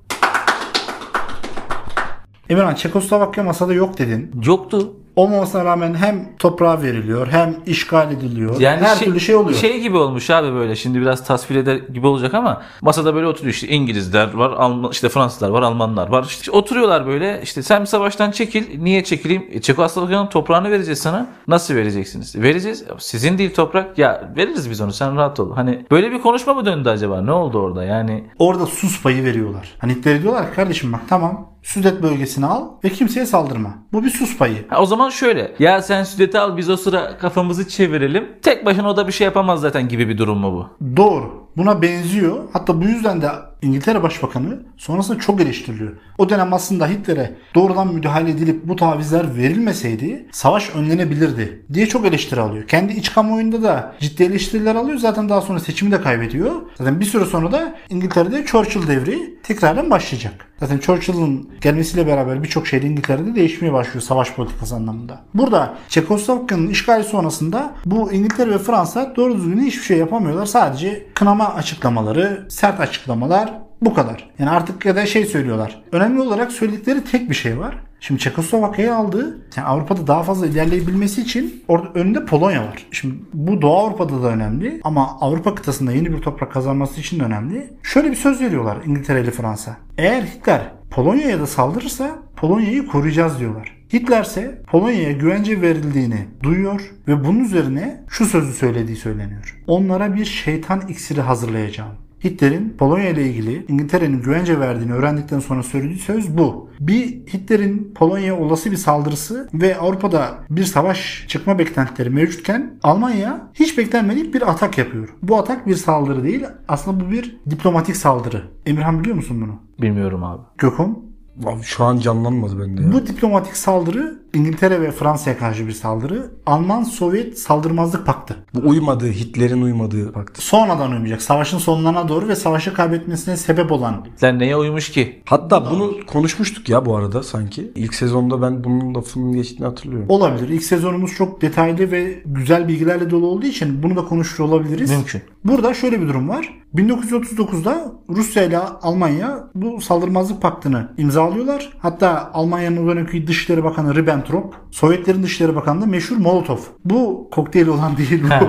Emirhan 2.51 2.75
Çekoslovakya 2.75 3.45
masada 3.45 3.75
yok 3.75 3.99
dedin. 3.99 4.31
Yoktu. 4.45 4.93
Olmamasına 5.19 5.65
rağmen 5.65 5.95
hem 5.95 6.29
toprağa 6.39 6.83
veriliyor 6.83 7.29
hem 7.31 7.57
işgal 7.67 8.13
ediliyor. 8.13 8.61
Yani 8.61 8.81
her 8.81 8.99
türlü 8.99 9.21
şey 9.21 9.35
oluyor. 9.35 9.59
Şey 9.59 9.81
gibi 9.81 9.97
olmuş 9.97 10.31
abi 10.31 10.53
böyle 10.53 10.77
şimdi 10.77 11.01
biraz 11.01 11.25
tasvir 11.25 11.57
eder 11.57 11.77
gibi 11.77 12.07
olacak 12.07 12.35
ama 12.35 12.63
masada 12.81 13.15
böyle 13.15 13.27
oturuyor 13.27 13.55
işte 13.55 13.69
İngilizler 13.69 14.35
var, 14.35 14.51
Alman, 14.51 14.91
işte 14.91 15.09
Fransızlar 15.09 15.49
var, 15.49 15.63
Almanlar 15.63 16.09
var. 16.09 16.25
İşte 16.25 16.51
oturuyorlar 16.51 17.07
böyle 17.07 17.41
işte 17.43 17.63
sen 17.63 17.81
bir 17.81 17.87
savaştan 17.87 18.31
çekil. 18.31 18.83
Niye 18.83 19.05
çekileyim? 19.05 19.47
E, 19.51 19.61
Çekoslovakya'nın 19.61 20.27
toprağını 20.27 20.71
vereceğiz 20.71 20.99
sana. 20.99 21.27
Nasıl 21.49 21.75
vereceksiniz? 21.75 22.37
Vereceğiz. 22.37 22.85
Sizin 22.99 23.39
değil 23.39 23.55
toprak. 23.55 23.99
Ya 23.99 24.33
veririz 24.37 24.71
biz 24.71 24.81
onu 24.81 24.93
sen 24.93 25.17
rahat 25.17 25.41
ol. 25.41 25.55
Hani 25.55 25.87
böyle 25.91 26.13
bir 26.13 26.21
konuşma 26.21 26.55
mı 26.55 26.67
döndü 26.67 26.89
acaba? 26.89 27.21
Ne 27.21 27.33
oldu 27.33 27.59
orada? 27.59 27.85
Yani 27.85 28.25
Orada 28.39 28.67
sus 28.67 29.03
payı 29.03 29.25
veriyorlar. 29.25 29.75
Hani 29.79 29.95
Hitler'e 29.95 30.23
diyorlar 30.23 30.51
ki 30.51 30.57
kardeşim 30.57 30.93
bak 30.93 31.01
tamam 31.09 31.58
Südet 31.69 32.03
bölgesini 32.03 32.47
al 32.47 32.69
ve 32.85 32.89
kimseye 32.89 33.27
saldırma. 33.27 33.75
Bu 33.93 34.05
bir 34.05 34.11
sus 34.11 34.39
payı. 34.39 34.69
Ha, 34.69 34.83
o 34.83 34.87
zaman 34.87 35.11
şöyle. 35.11 35.55
Ya 35.59 35.83
sen 35.83 36.05
Südet'i 36.05 36.39
al 36.39 36.57
biz 36.57 36.71
o 36.71 36.77
sıra 36.77 37.19
kafamızı 37.19 37.69
çevirelim. 37.69 38.29
Tek 38.43 38.67
başına 38.67 38.91
o 38.91 38.97
da 38.97 39.07
bir 39.07 39.13
şey 39.13 39.25
yapamaz 39.25 39.61
zaten 39.61 39.89
gibi 39.89 40.09
bir 40.09 40.19
durum 40.19 40.39
mu 40.39 40.53
bu? 40.53 40.87
Doğru. 40.97 41.49
Buna 41.57 41.83
benziyor. 41.83 42.45
Hatta 42.53 42.81
bu 42.81 42.85
yüzden 42.85 43.23
de 43.23 43.31
İngiltere 43.63 44.03
Başbakanı 44.03 44.59
sonrasında 44.77 45.19
çok 45.19 45.41
eleştiriliyor. 45.41 45.93
O 46.19 46.29
dönem 46.29 46.53
aslında 46.53 46.89
Hitler'e 46.89 47.35
doğrudan 47.55 47.95
müdahale 47.95 48.31
edilip 48.31 48.69
bu 48.69 48.77
tavizler 48.77 49.37
verilmeseydi 49.37 50.27
savaş 50.33 50.75
önlenebilirdi 50.75 51.63
diye 51.73 51.87
çok 51.87 52.07
eleştiri 52.07 52.41
alıyor. 52.41 52.69
Kendi 52.69 52.93
iç 52.93 53.13
kamuoyunda 53.13 53.63
da 53.63 53.95
ciddi 54.01 54.23
eleştiriler 54.23 54.75
alıyor. 54.75 54.99
Zaten 54.99 55.29
daha 55.29 55.41
sonra 55.41 55.61
seçimi 55.61 55.93
de 55.93 56.01
kaybediyor. 56.01 56.53
Zaten 56.79 57.01
bir 57.01 57.05
süre 57.05 57.25
sonra 57.25 57.53
da 57.53 57.75
İngiltere'de 57.89 58.47
Churchill 58.47 58.87
devri 58.87 59.39
tekrardan 59.43 59.91
başlayacak. 59.91 60.47
Zaten 60.61 60.79
Churchill'ın 60.79 61.51
gelmesiyle 61.61 62.07
beraber 62.07 62.43
birçok 62.43 62.67
şey 62.67 62.83
de 62.83 62.87
İngiltere'de 62.87 63.35
değişmeye 63.35 63.73
başlıyor 63.73 64.03
savaş 64.03 64.33
politikası 64.33 64.75
anlamında. 64.75 65.21
Burada 65.35 65.75
Çekoslovakya'nın 65.89 66.69
işgali 66.69 67.05
sonrasında 67.05 67.75
bu 67.87 68.13
İngiltere 68.13 68.51
ve 68.51 68.59
Fransa 68.59 69.13
doğru 69.17 69.37
düzgün 69.37 69.61
hiçbir 69.61 69.83
şey 69.83 69.99
yapamıyorlar. 69.99 70.47
Sadece 70.47 71.07
kınama 71.15 71.55
açıklamaları, 71.55 72.47
sert 72.51 72.81
açıklamalar 72.81 73.53
bu 73.83 73.95
kadar. 73.95 74.31
Yani 74.39 74.51
artık 74.51 74.85
ya 74.85 74.97
da 74.97 75.07
şey 75.07 75.27
söylüyorlar. 75.27 75.83
Önemli 75.93 76.21
olarak 76.21 76.53
söyledikleri 76.53 77.05
tek 77.05 77.31
bir 77.31 77.35
şey 77.35 77.59
var. 77.59 77.79
Şimdi 78.01 78.21
Çekoslovakya'yı 78.21 78.95
aldı. 78.95 79.39
Yani 79.57 79.69
Avrupa'da 79.69 80.07
daha 80.07 80.23
fazla 80.23 80.47
ilerleyebilmesi 80.47 81.21
için 81.21 81.65
orada 81.69 81.89
önünde 81.95 82.25
Polonya 82.25 82.63
var. 82.63 82.87
Şimdi 82.91 83.15
bu 83.35 83.63
Doğu 83.63 83.77
Avrupa'da 83.77 84.23
da 84.23 84.29
önemli 84.29 84.81
ama 84.85 85.17
Avrupa 85.21 85.55
kıtasında 85.55 85.93
yeni 85.93 86.13
bir 86.13 86.23
toprak 86.23 86.53
kazanması 86.53 87.01
için 87.01 87.21
de 87.21 87.25
önemli. 87.25 87.71
Şöyle 87.83 88.11
bir 88.11 88.17
söz 88.17 88.41
veriyorlar 88.41 88.79
İngiltere 88.87 89.21
ile 89.21 89.31
Fransa. 89.31 89.77
Eğer 89.99 90.23
Hitler 90.23 90.73
Polonya'ya 90.91 91.41
da 91.41 91.47
saldırırsa 91.47 92.19
Polonya'yı 92.37 92.87
koruyacağız 92.87 93.39
diyorlar. 93.39 93.79
Hitler 93.93 94.23
ise 94.23 94.63
Polonya'ya 94.67 95.13
güvence 95.13 95.61
verildiğini 95.61 96.29
duyuyor 96.43 96.95
ve 97.09 97.25
bunun 97.25 97.45
üzerine 97.45 98.05
şu 98.09 98.27
sözü 98.27 98.53
söylediği 98.53 98.97
söyleniyor. 98.97 99.63
Onlara 99.67 100.15
bir 100.15 100.25
şeytan 100.25 100.81
iksiri 100.89 101.21
hazırlayacağım. 101.21 102.08
Hitler'in 102.25 102.75
Polonya 102.79 103.09
ile 103.09 103.23
ilgili 103.23 103.65
İngiltere'nin 103.69 104.23
güvence 104.23 104.61
verdiğini 104.61 104.93
öğrendikten 104.93 105.39
sonra 105.41 105.63
söylediği 105.63 105.99
söz 105.99 106.39
bu. 106.39 106.71
Bir 106.81 107.05
Hitler'in 107.07 107.93
Polonya'ya 107.95 108.39
olası 108.39 108.71
bir 108.71 108.77
saldırısı 108.77 109.49
ve 109.55 109.77
Avrupa'da 109.77 110.39
bir 110.51 110.65
savaş 110.65 111.25
çıkma 111.29 111.59
beklentileri 111.59 112.11
mevcutken 112.11 112.79
Almanya 112.83 113.51
hiç 113.55 113.79
beklenmedik 113.79 114.35
bir 114.35 114.51
atak 114.51 114.79
yapıyor. 114.79 115.09
Bu 115.23 115.39
atak 115.39 115.67
bir 115.67 115.75
saldırı 115.75 116.25
değil 116.25 116.45
aslında 116.69 117.07
bu 117.07 117.11
bir 117.11 117.37
diplomatik 117.51 117.97
saldırı. 117.97 118.43
Emirhan 118.67 119.01
biliyor 119.01 119.17
musun 119.17 119.41
bunu? 119.41 119.83
Bilmiyorum 119.83 120.25
abi. 120.25 120.43
Gökhan? 120.59 121.08
Abi 121.47 121.63
şu 121.63 121.85
an 121.85 121.99
canlanmadı 121.99 122.61
bende 122.61 122.83
ya. 122.83 122.93
Bu 122.93 123.07
diplomatik 123.07 123.57
saldırı 123.57 124.19
İngiltere 124.35 124.81
ve 124.81 124.93
Fransa'ya 124.93 125.39
karşı 125.39 125.67
bir 125.67 125.73
saldırı. 125.73 126.31
Alman-Sovyet 126.47 127.39
saldırmazlık 127.39 128.07
paktı. 128.07 128.37
Bu 128.55 128.69
uymadığı, 128.69 129.11
Hitler'in 129.11 129.63
uymadığı 129.63 130.15
baktı. 130.15 130.43
Sonradan 130.43 130.93
uymayacak. 130.93 131.23
Savaşın 131.23 131.59
sonlarına 131.59 132.09
doğru 132.09 132.29
ve 132.29 132.37
savaşı 132.37 132.75
kaybetmesine 132.75 133.37
sebep 133.37 133.73
olan 133.73 134.05
Hitler 134.17 134.39
neye 134.39 134.57
uymuş 134.57 134.91
ki? 134.91 135.23
Hatta 135.25 135.71
bunu 135.71 135.93
konuşmuştuk 136.07 136.69
ya 136.69 136.87
bu 136.87 136.97
arada 136.97 137.23
sanki. 137.23 137.73
İlk 137.75 137.95
sezonda 137.95 138.43
ben 138.43 138.65
bunun 138.65 138.95
lafının 138.95 139.33
geçtiğini 139.33 139.67
hatırlıyorum. 139.67 140.07
olabilir. 140.09 140.49
İlk 140.49 140.63
sezonumuz 140.65 141.15
çok 141.15 141.43
detaylı 141.43 141.91
ve 141.91 142.23
güzel 142.27 142.69
bilgilerle 142.69 143.11
dolu 143.11 143.27
olduğu 143.27 143.47
için 143.47 143.83
bunu 143.83 143.97
da 143.97 144.05
konuşur 144.05 144.45
olabiliriz. 144.45 144.91
Mümkün. 144.91 145.23
Burada 145.45 145.75
şöyle 145.75 146.01
bir 146.01 146.09
durum 146.09 146.29
var. 146.29 146.59
1939'da 146.75 147.93
Rusya 148.09 148.43
ile 148.43 148.59
Almanya 148.59 149.51
bu 149.55 149.81
saldırmazlık 149.81 150.43
paktını 150.43 150.89
imzalıyorlar. 150.99 151.73
Hatta 151.79 152.31
Almanya'nın 152.35 152.85
o 152.87 152.89
dönemki 152.89 153.27
Dışişleri 153.27 153.65
Bakanı 153.65 153.95
Ribbentrop, 153.95 154.55
Sovyetlerin 154.71 155.23
Dışişleri 155.23 155.57
Bakanı 155.57 155.83
da 155.83 155.87
meşhur 155.87 156.17
Molotov. 156.17 156.59
Bu 156.85 157.29
kokteyl 157.33 157.67
olan 157.67 157.97
değil 157.97 158.25
bu. 158.25 158.45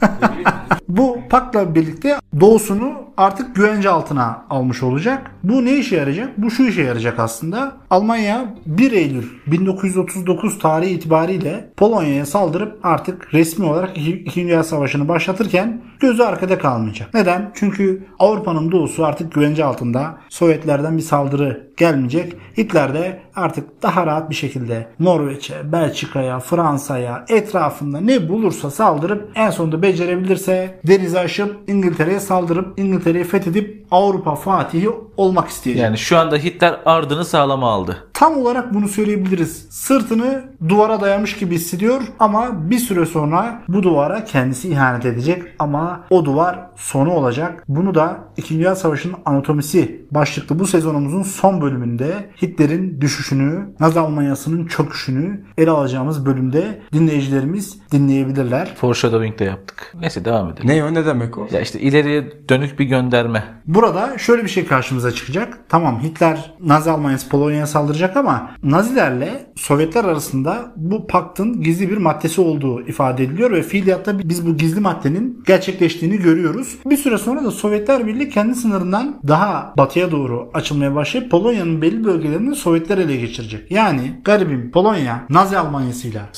Bu 0.88 1.18
pakla 1.30 1.74
birlikte 1.74 2.16
doğusunu 2.40 2.92
artık 3.16 3.56
güvence 3.56 3.90
altına 3.90 4.44
almış 4.50 4.82
olacak. 4.82 5.30
Bu 5.42 5.64
ne 5.64 5.76
işe 5.76 5.96
yarayacak? 5.96 6.38
Bu 6.38 6.50
şu 6.50 6.62
işe 6.62 6.82
yarayacak 6.82 7.18
aslında. 7.18 7.72
Almanya 7.90 8.54
1 8.66 8.92
Eylül 8.92 9.24
1939 9.46 10.58
tarihi 10.58 10.90
itibariyle 10.90 11.70
Polonya'ya 11.76 12.26
saldırıp 12.26 12.78
artık 12.82 13.34
resmi 13.34 13.64
olarak 13.64 13.98
2. 13.98 14.40
Dünya 14.40 14.64
Savaşı'nı 14.64 15.08
başlatırken 15.08 15.82
gözü 16.00 16.22
arkada 16.22 16.58
kalmayacak. 16.58 17.14
Neden? 17.14 17.50
Çünkü 17.54 18.06
Avrupa'nın 18.18 18.72
doğusu 18.72 19.04
artık 19.04 19.32
güvence 19.32 19.64
altında. 19.64 20.18
Sovyetlerden 20.28 20.96
bir 20.96 21.02
saldırı 21.02 21.70
gelmeyecek. 21.76 22.36
Hitler 22.58 22.94
de 22.94 23.20
artık 23.34 23.82
daha 23.82 24.06
rahat 24.06 24.30
bir 24.30 24.34
şekilde 24.34 24.88
Norveç'e, 25.00 25.72
Belçika'ya, 25.72 26.40
Fransa'ya 26.40 27.24
etrafında 27.28 28.00
ne 28.00 28.28
bulursa 28.28 28.70
saldırıp 28.70 29.30
en 29.34 29.50
sonunda 29.50 29.82
becerebilirse 29.92 30.80
denizi 30.86 31.18
aşıp 31.18 31.56
İngiltere'ye 31.66 32.20
saldırıp 32.20 32.78
İngiltere'yi 32.78 33.24
fethedip 33.24 33.79
Avrupa 33.90 34.34
Fatihi 34.34 34.90
olmak 35.16 35.48
isteyecek. 35.48 35.84
Yani 35.84 35.98
şu 35.98 36.18
anda 36.18 36.36
Hitler 36.36 36.80
ardını 36.84 37.24
sağlama 37.24 37.70
aldı. 37.70 37.96
Tam 38.14 38.36
olarak 38.36 38.74
bunu 38.74 38.88
söyleyebiliriz. 38.88 39.66
Sırtını 39.70 40.44
duvara 40.68 41.00
dayamış 41.00 41.36
gibi 41.36 41.54
hissediyor 41.54 42.02
ama 42.18 42.70
bir 42.70 42.78
süre 42.78 43.06
sonra 43.06 43.62
bu 43.68 43.82
duvara 43.82 44.24
kendisi 44.24 44.68
ihanet 44.68 45.06
edecek 45.06 45.42
ama 45.58 46.04
o 46.10 46.24
duvar 46.24 46.58
sonu 46.76 47.10
olacak. 47.10 47.64
Bunu 47.68 47.94
da 47.94 48.18
2. 48.36 48.54
Dünya 48.54 48.74
Savaşı'nın 48.74 49.16
anatomisi 49.24 50.06
başlıklı 50.10 50.58
bu 50.58 50.66
sezonumuzun 50.66 51.22
son 51.22 51.60
bölümünde 51.60 52.30
Hitler'in 52.42 53.00
düşüşünü, 53.00 53.74
Nazi 53.80 54.00
Almanyası'nın 54.00 54.66
çöküşünü 54.66 55.44
ele 55.58 55.70
alacağımız 55.70 56.26
bölümde 56.26 56.82
dinleyicilerimiz 56.92 57.78
dinleyebilirler. 57.92 58.74
Foreshadowing 58.74 59.38
de 59.38 59.44
yaptık. 59.44 59.94
Neyse 60.00 60.24
devam 60.24 60.50
edelim. 60.50 60.68
Ne 60.68 60.84
o 60.84 60.94
ne 60.94 61.06
demek 61.06 61.38
o? 61.38 61.48
Ya 61.52 61.60
işte 61.60 61.80
ileriye 61.80 62.48
dönük 62.48 62.78
bir 62.78 62.84
gönderme. 62.84 63.44
Burada 63.80 64.18
şöyle 64.18 64.44
bir 64.44 64.48
şey 64.48 64.66
karşımıza 64.66 65.12
çıkacak. 65.12 65.58
Tamam 65.68 66.00
Hitler 66.02 66.54
Nazi 66.60 66.90
Almanyası 66.90 67.28
Polonya'ya 67.28 67.66
saldıracak 67.66 68.16
ama 68.16 68.50
Nazilerle 68.62 69.46
Sovyetler 69.56 70.04
arasında 70.04 70.72
bu 70.76 71.06
paktın 71.06 71.62
gizli 71.62 71.90
bir 71.90 71.96
maddesi 71.96 72.40
olduğu 72.40 72.82
ifade 72.82 73.24
ediliyor 73.24 73.50
ve 73.50 73.62
fiiliyatta 73.62 74.18
biz 74.18 74.46
bu 74.46 74.56
gizli 74.56 74.80
maddenin 74.80 75.42
gerçekleştiğini 75.46 76.18
görüyoruz. 76.18 76.78
Bir 76.86 76.96
süre 76.96 77.18
sonra 77.18 77.44
da 77.44 77.50
Sovyetler 77.50 78.06
Birliği 78.06 78.30
kendi 78.30 78.54
sınırından 78.54 79.20
daha 79.28 79.74
batıya 79.76 80.10
doğru 80.10 80.50
açılmaya 80.54 80.94
başlayıp 80.94 81.30
Polonya'nın 81.30 81.82
belli 81.82 82.04
bölgelerini 82.04 82.56
Sovyetler 82.56 82.98
ele 82.98 83.16
geçirecek. 83.16 83.70
Yani 83.70 84.20
garibim 84.24 84.70
Polonya 84.70 85.24
Nazi 85.30 85.58
Almanyası'yla. 85.58 86.28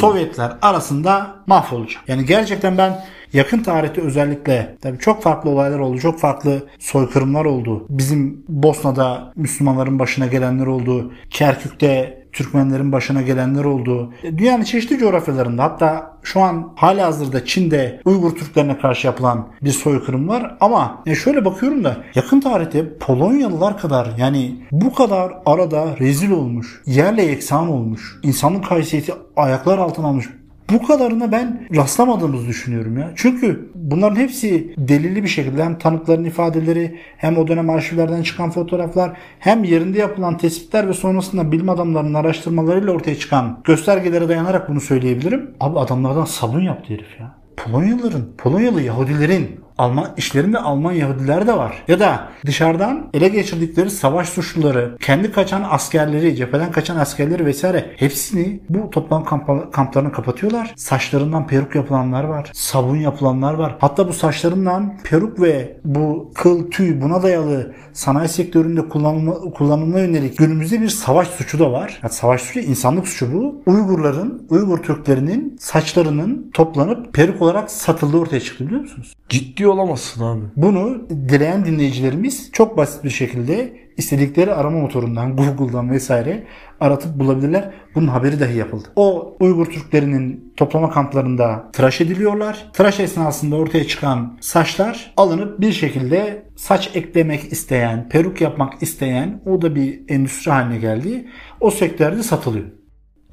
Sovyetler 0.00 0.56
arasında 0.62 1.36
mahvolacak. 1.46 2.02
Yani 2.08 2.26
gerçekten 2.26 2.78
ben 2.78 3.04
yakın 3.32 3.62
tarihte 3.62 4.00
özellikle 4.00 4.76
tabii 4.80 4.98
çok 4.98 5.22
farklı 5.22 5.50
olaylar 5.50 5.78
oldu. 5.78 5.98
Çok 5.98 6.20
farklı 6.20 6.62
soykırımlar 6.78 7.44
oldu. 7.44 7.86
Bizim 7.88 8.44
Bosna'da 8.48 9.32
Müslümanların 9.36 9.98
başına 9.98 10.26
gelenler 10.26 10.66
oldu. 10.66 11.12
Kerkük'te 11.30 12.22
Türkmenlerin 12.32 12.92
başına 12.92 13.22
gelenler 13.22 13.64
oldu. 13.64 14.12
Dünyanın 14.36 14.64
çeşitli 14.64 14.98
coğrafyalarında 14.98 15.62
hatta 15.62 16.18
şu 16.22 16.40
an 16.40 16.72
hala 16.76 17.06
hazırda 17.06 17.44
Çin'de 17.44 18.00
Uygur 18.04 18.30
Türklerine 18.30 18.78
karşı 18.78 19.06
yapılan 19.06 19.48
bir 19.62 19.70
soykırım 19.70 20.28
var 20.28 20.56
ama 20.60 21.04
şöyle 21.24 21.44
bakıyorum 21.44 21.84
da 21.84 21.96
yakın 22.14 22.40
tarihte 22.40 22.98
Polonyalılar 22.98 23.78
kadar 23.78 24.08
yani 24.18 24.56
bu 24.72 24.94
kadar 24.94 25.32
arada 25.46 25.86
rezil 26.00 26.30
olmuş, 26.30 26.82
yerle 26.86 27.22
yeksan 27.22 27.68
olmuş, 27.68 28.20
insanlık 28.22 28.64
haysiyeti 28.64 29.12
ayaklar 29.36 29.78
altına 29.78 30.06
almış 30.06 30.26
bu 30.72 30.86
kadarına 30.86 31.32
ben 31.32 31.68
rastlamadığımızı 31.76 32.46
düşünüyorum 32.46 32.98
ya. 32.98 33.12
Çünkü 33.16 33.70
bunların 33.74 34.16
hepsi 34.16 34.74
delilli 34.78 35.22
bir 35.22 35.28
şekilde 35.28 35.64
hem 35.64 35.78
tanıkların 35.78 36.24
ifadeleri 36.24 36.98
hem 37.16 37.38
o 37.38 37.48
dönem 37.48 37.70
arşivlerden 37.70 38.22
çıkan 38.22 38.50
fotoğraflar 38.50 39.12
hem 39.38 39.64
yerinde 39.64 39.98
yapılan 39.98 40.38
tespitler 40.38 40.88
ve 40.88 40.92
sonrasında 40.92 41.52
bilim 41.52 41.68
adamlarının 41.68 42.14
araştırmalarıyla 42.14 42.92
ortaya 42.92 43.18
çıkan 43.18 43.60
göstergelere 43.64 44.28
dayanarak 44.28 44.68
bunu 44.68 44.80
söyleyebilirim. 44.80 45.50
Abi 45.60 45.78
adamlardan 45.78 46.24
sabun 46.24 46.60
yaptı 46.60 46.94
herif 46.94 47.20
ya. 47.20 47.34
Polonyalıların, 47.56 48.24
Polonyalı 48.38 48.82
Yahudilerin 48.82 49.60
Alman 49.82 50.08
işlerinde 50.16 50.58
Alman 50.58 50.92
Yahudiler 50.92 51.46
de 51.46 51.56
var. 51.56 51.82
Ya 51.88 52.00
da 52.00 52.28
dışarıdan 52.46 53.06
ele 53.14 53.28
geçirdikleri 53.28 53.90
savaş 53.90 54.28
suçluları, 54.28 54.96
kendi 55.00 55.32
kaçan 55.32 55.66
askerleri, 55.70 56.36
cepheden 56.36 56.72
kaçan 56.72 56.96
askerleri 56.96 57.46
vesaire 57.46 57.86
hepsini 57.96 58.60
bu 58.68 58.90
toplam 58.90 59.24
kamp- 59.24 59.70
kamplarını 59.72 60.12
kapatıyorlar. 60.12 60.74
Saçlarından 60.76 61.46
peruk 61.46 61.74
yapılanlar 61.74 62.24
var. 62.24 62.50
Sabun 62.54 62.96
yapılanlar 62.96 63.54
var. 63.54 63.76
Hatta 63.80 64.08
bu 64.08 64.12
saçlarından 64.12 64.98
peruk 65.04 65.40
ve 65.40 65.76
bu 65.84 66.30
kıl, 66.34 66.70
tüy 66.70 67.00
buna 67.00 67.22
dayalı 67.22 67.72
sanayi 67.92 68.28
sektöründe 68.28 68.88
kullanılma, 68.88 69.34
kullanılma 69.34 69.98
yönelik 69.98 70.38
günümüzde 70.38 70.80
bir 70.80 70.88
savaş 70.88 71.28
suçu 71.28 71.58
da 71.58 71.72
var. 71.72 72.00
Yani 72.02 72.12
savaş 72.12 72.42
suçu 72.42 72.60
insanlık 72.60 73.08
suçu 73.08 73.32
bu. 73.32 73.62
Uygurların, 73.66 74.46
Uygur 74.50 74.78
Türklerinin 74.78 75.56
saçlarının 75.60 76.50
toplanıp 76.54 77.14
peruk 77.14 77.42
olarak 77.42 77.70
satıldığı 77.70 78.18
ortaya 78.18 78.40
çıktı 78.40 78.66
biliyor 78.66 78.80
musunuz? 78.80 79.14
Ciddi 79.28 79.68
olamazsın 79.72 80.24
abi. 80.24 80.44
Bunu 80.56 81.08
dileyen 81.10 81.64
dinleyicilerimiz 81.64 82.50
çok 82.52 82.76
basit 82.76 83.04
bir 83.04 83.10
şekilde 83.10 83.82
istedikleri 83.96 84.54
arama 84.54 84.78
motorundan, 84.78 85.36
Google'dan 85.56 85.90
vesaire 85.90 86.44
aratıp 86.80 87.18
bulabilirler. 87.18 87.70
Bunun 87.94 88.08
haberi 88.08 88.40
dahi 88.40 88.56
yapıldı. 88.56 88.88
O 88.96 89.36
Uygur 89.40 89.66
Türklerinin 89.66 90.52
toplama 90.56 90.90
kamplarında 90.90 91.70
tıraş 91.72 92.00
ediliyorlar. 92.00 92.70
Tıraş 92.72 93.00
esnasında 93.00 93.56
ortaya 93.56 93.86
çıkan 93.86 94.38
saçlar 94.40 95.12
alınıp 95.16 95.60
bir 95.60 95.72
şekilde 95.72 96.46
saç 96.56 96.90
eklemek 96.94 97.52
isteyen, 97.52 98.08
peruk 98.08 98.40
yapmak 98.40 98.82
isteyen 98.82 99.42
o 99.46 99.62
da 99.62 99.74
bir 99.74 100.00
endüstri 100.08 100.50
haline 100.50 100.78
geldi. 100.78 101.28
O 101.60 101.70
sektörde 101.70 102.22
satılıyor. 102.22 102.66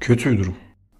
Kötü 0.00 0.32
bir 0.32 0.38
durum. 0.38 0.54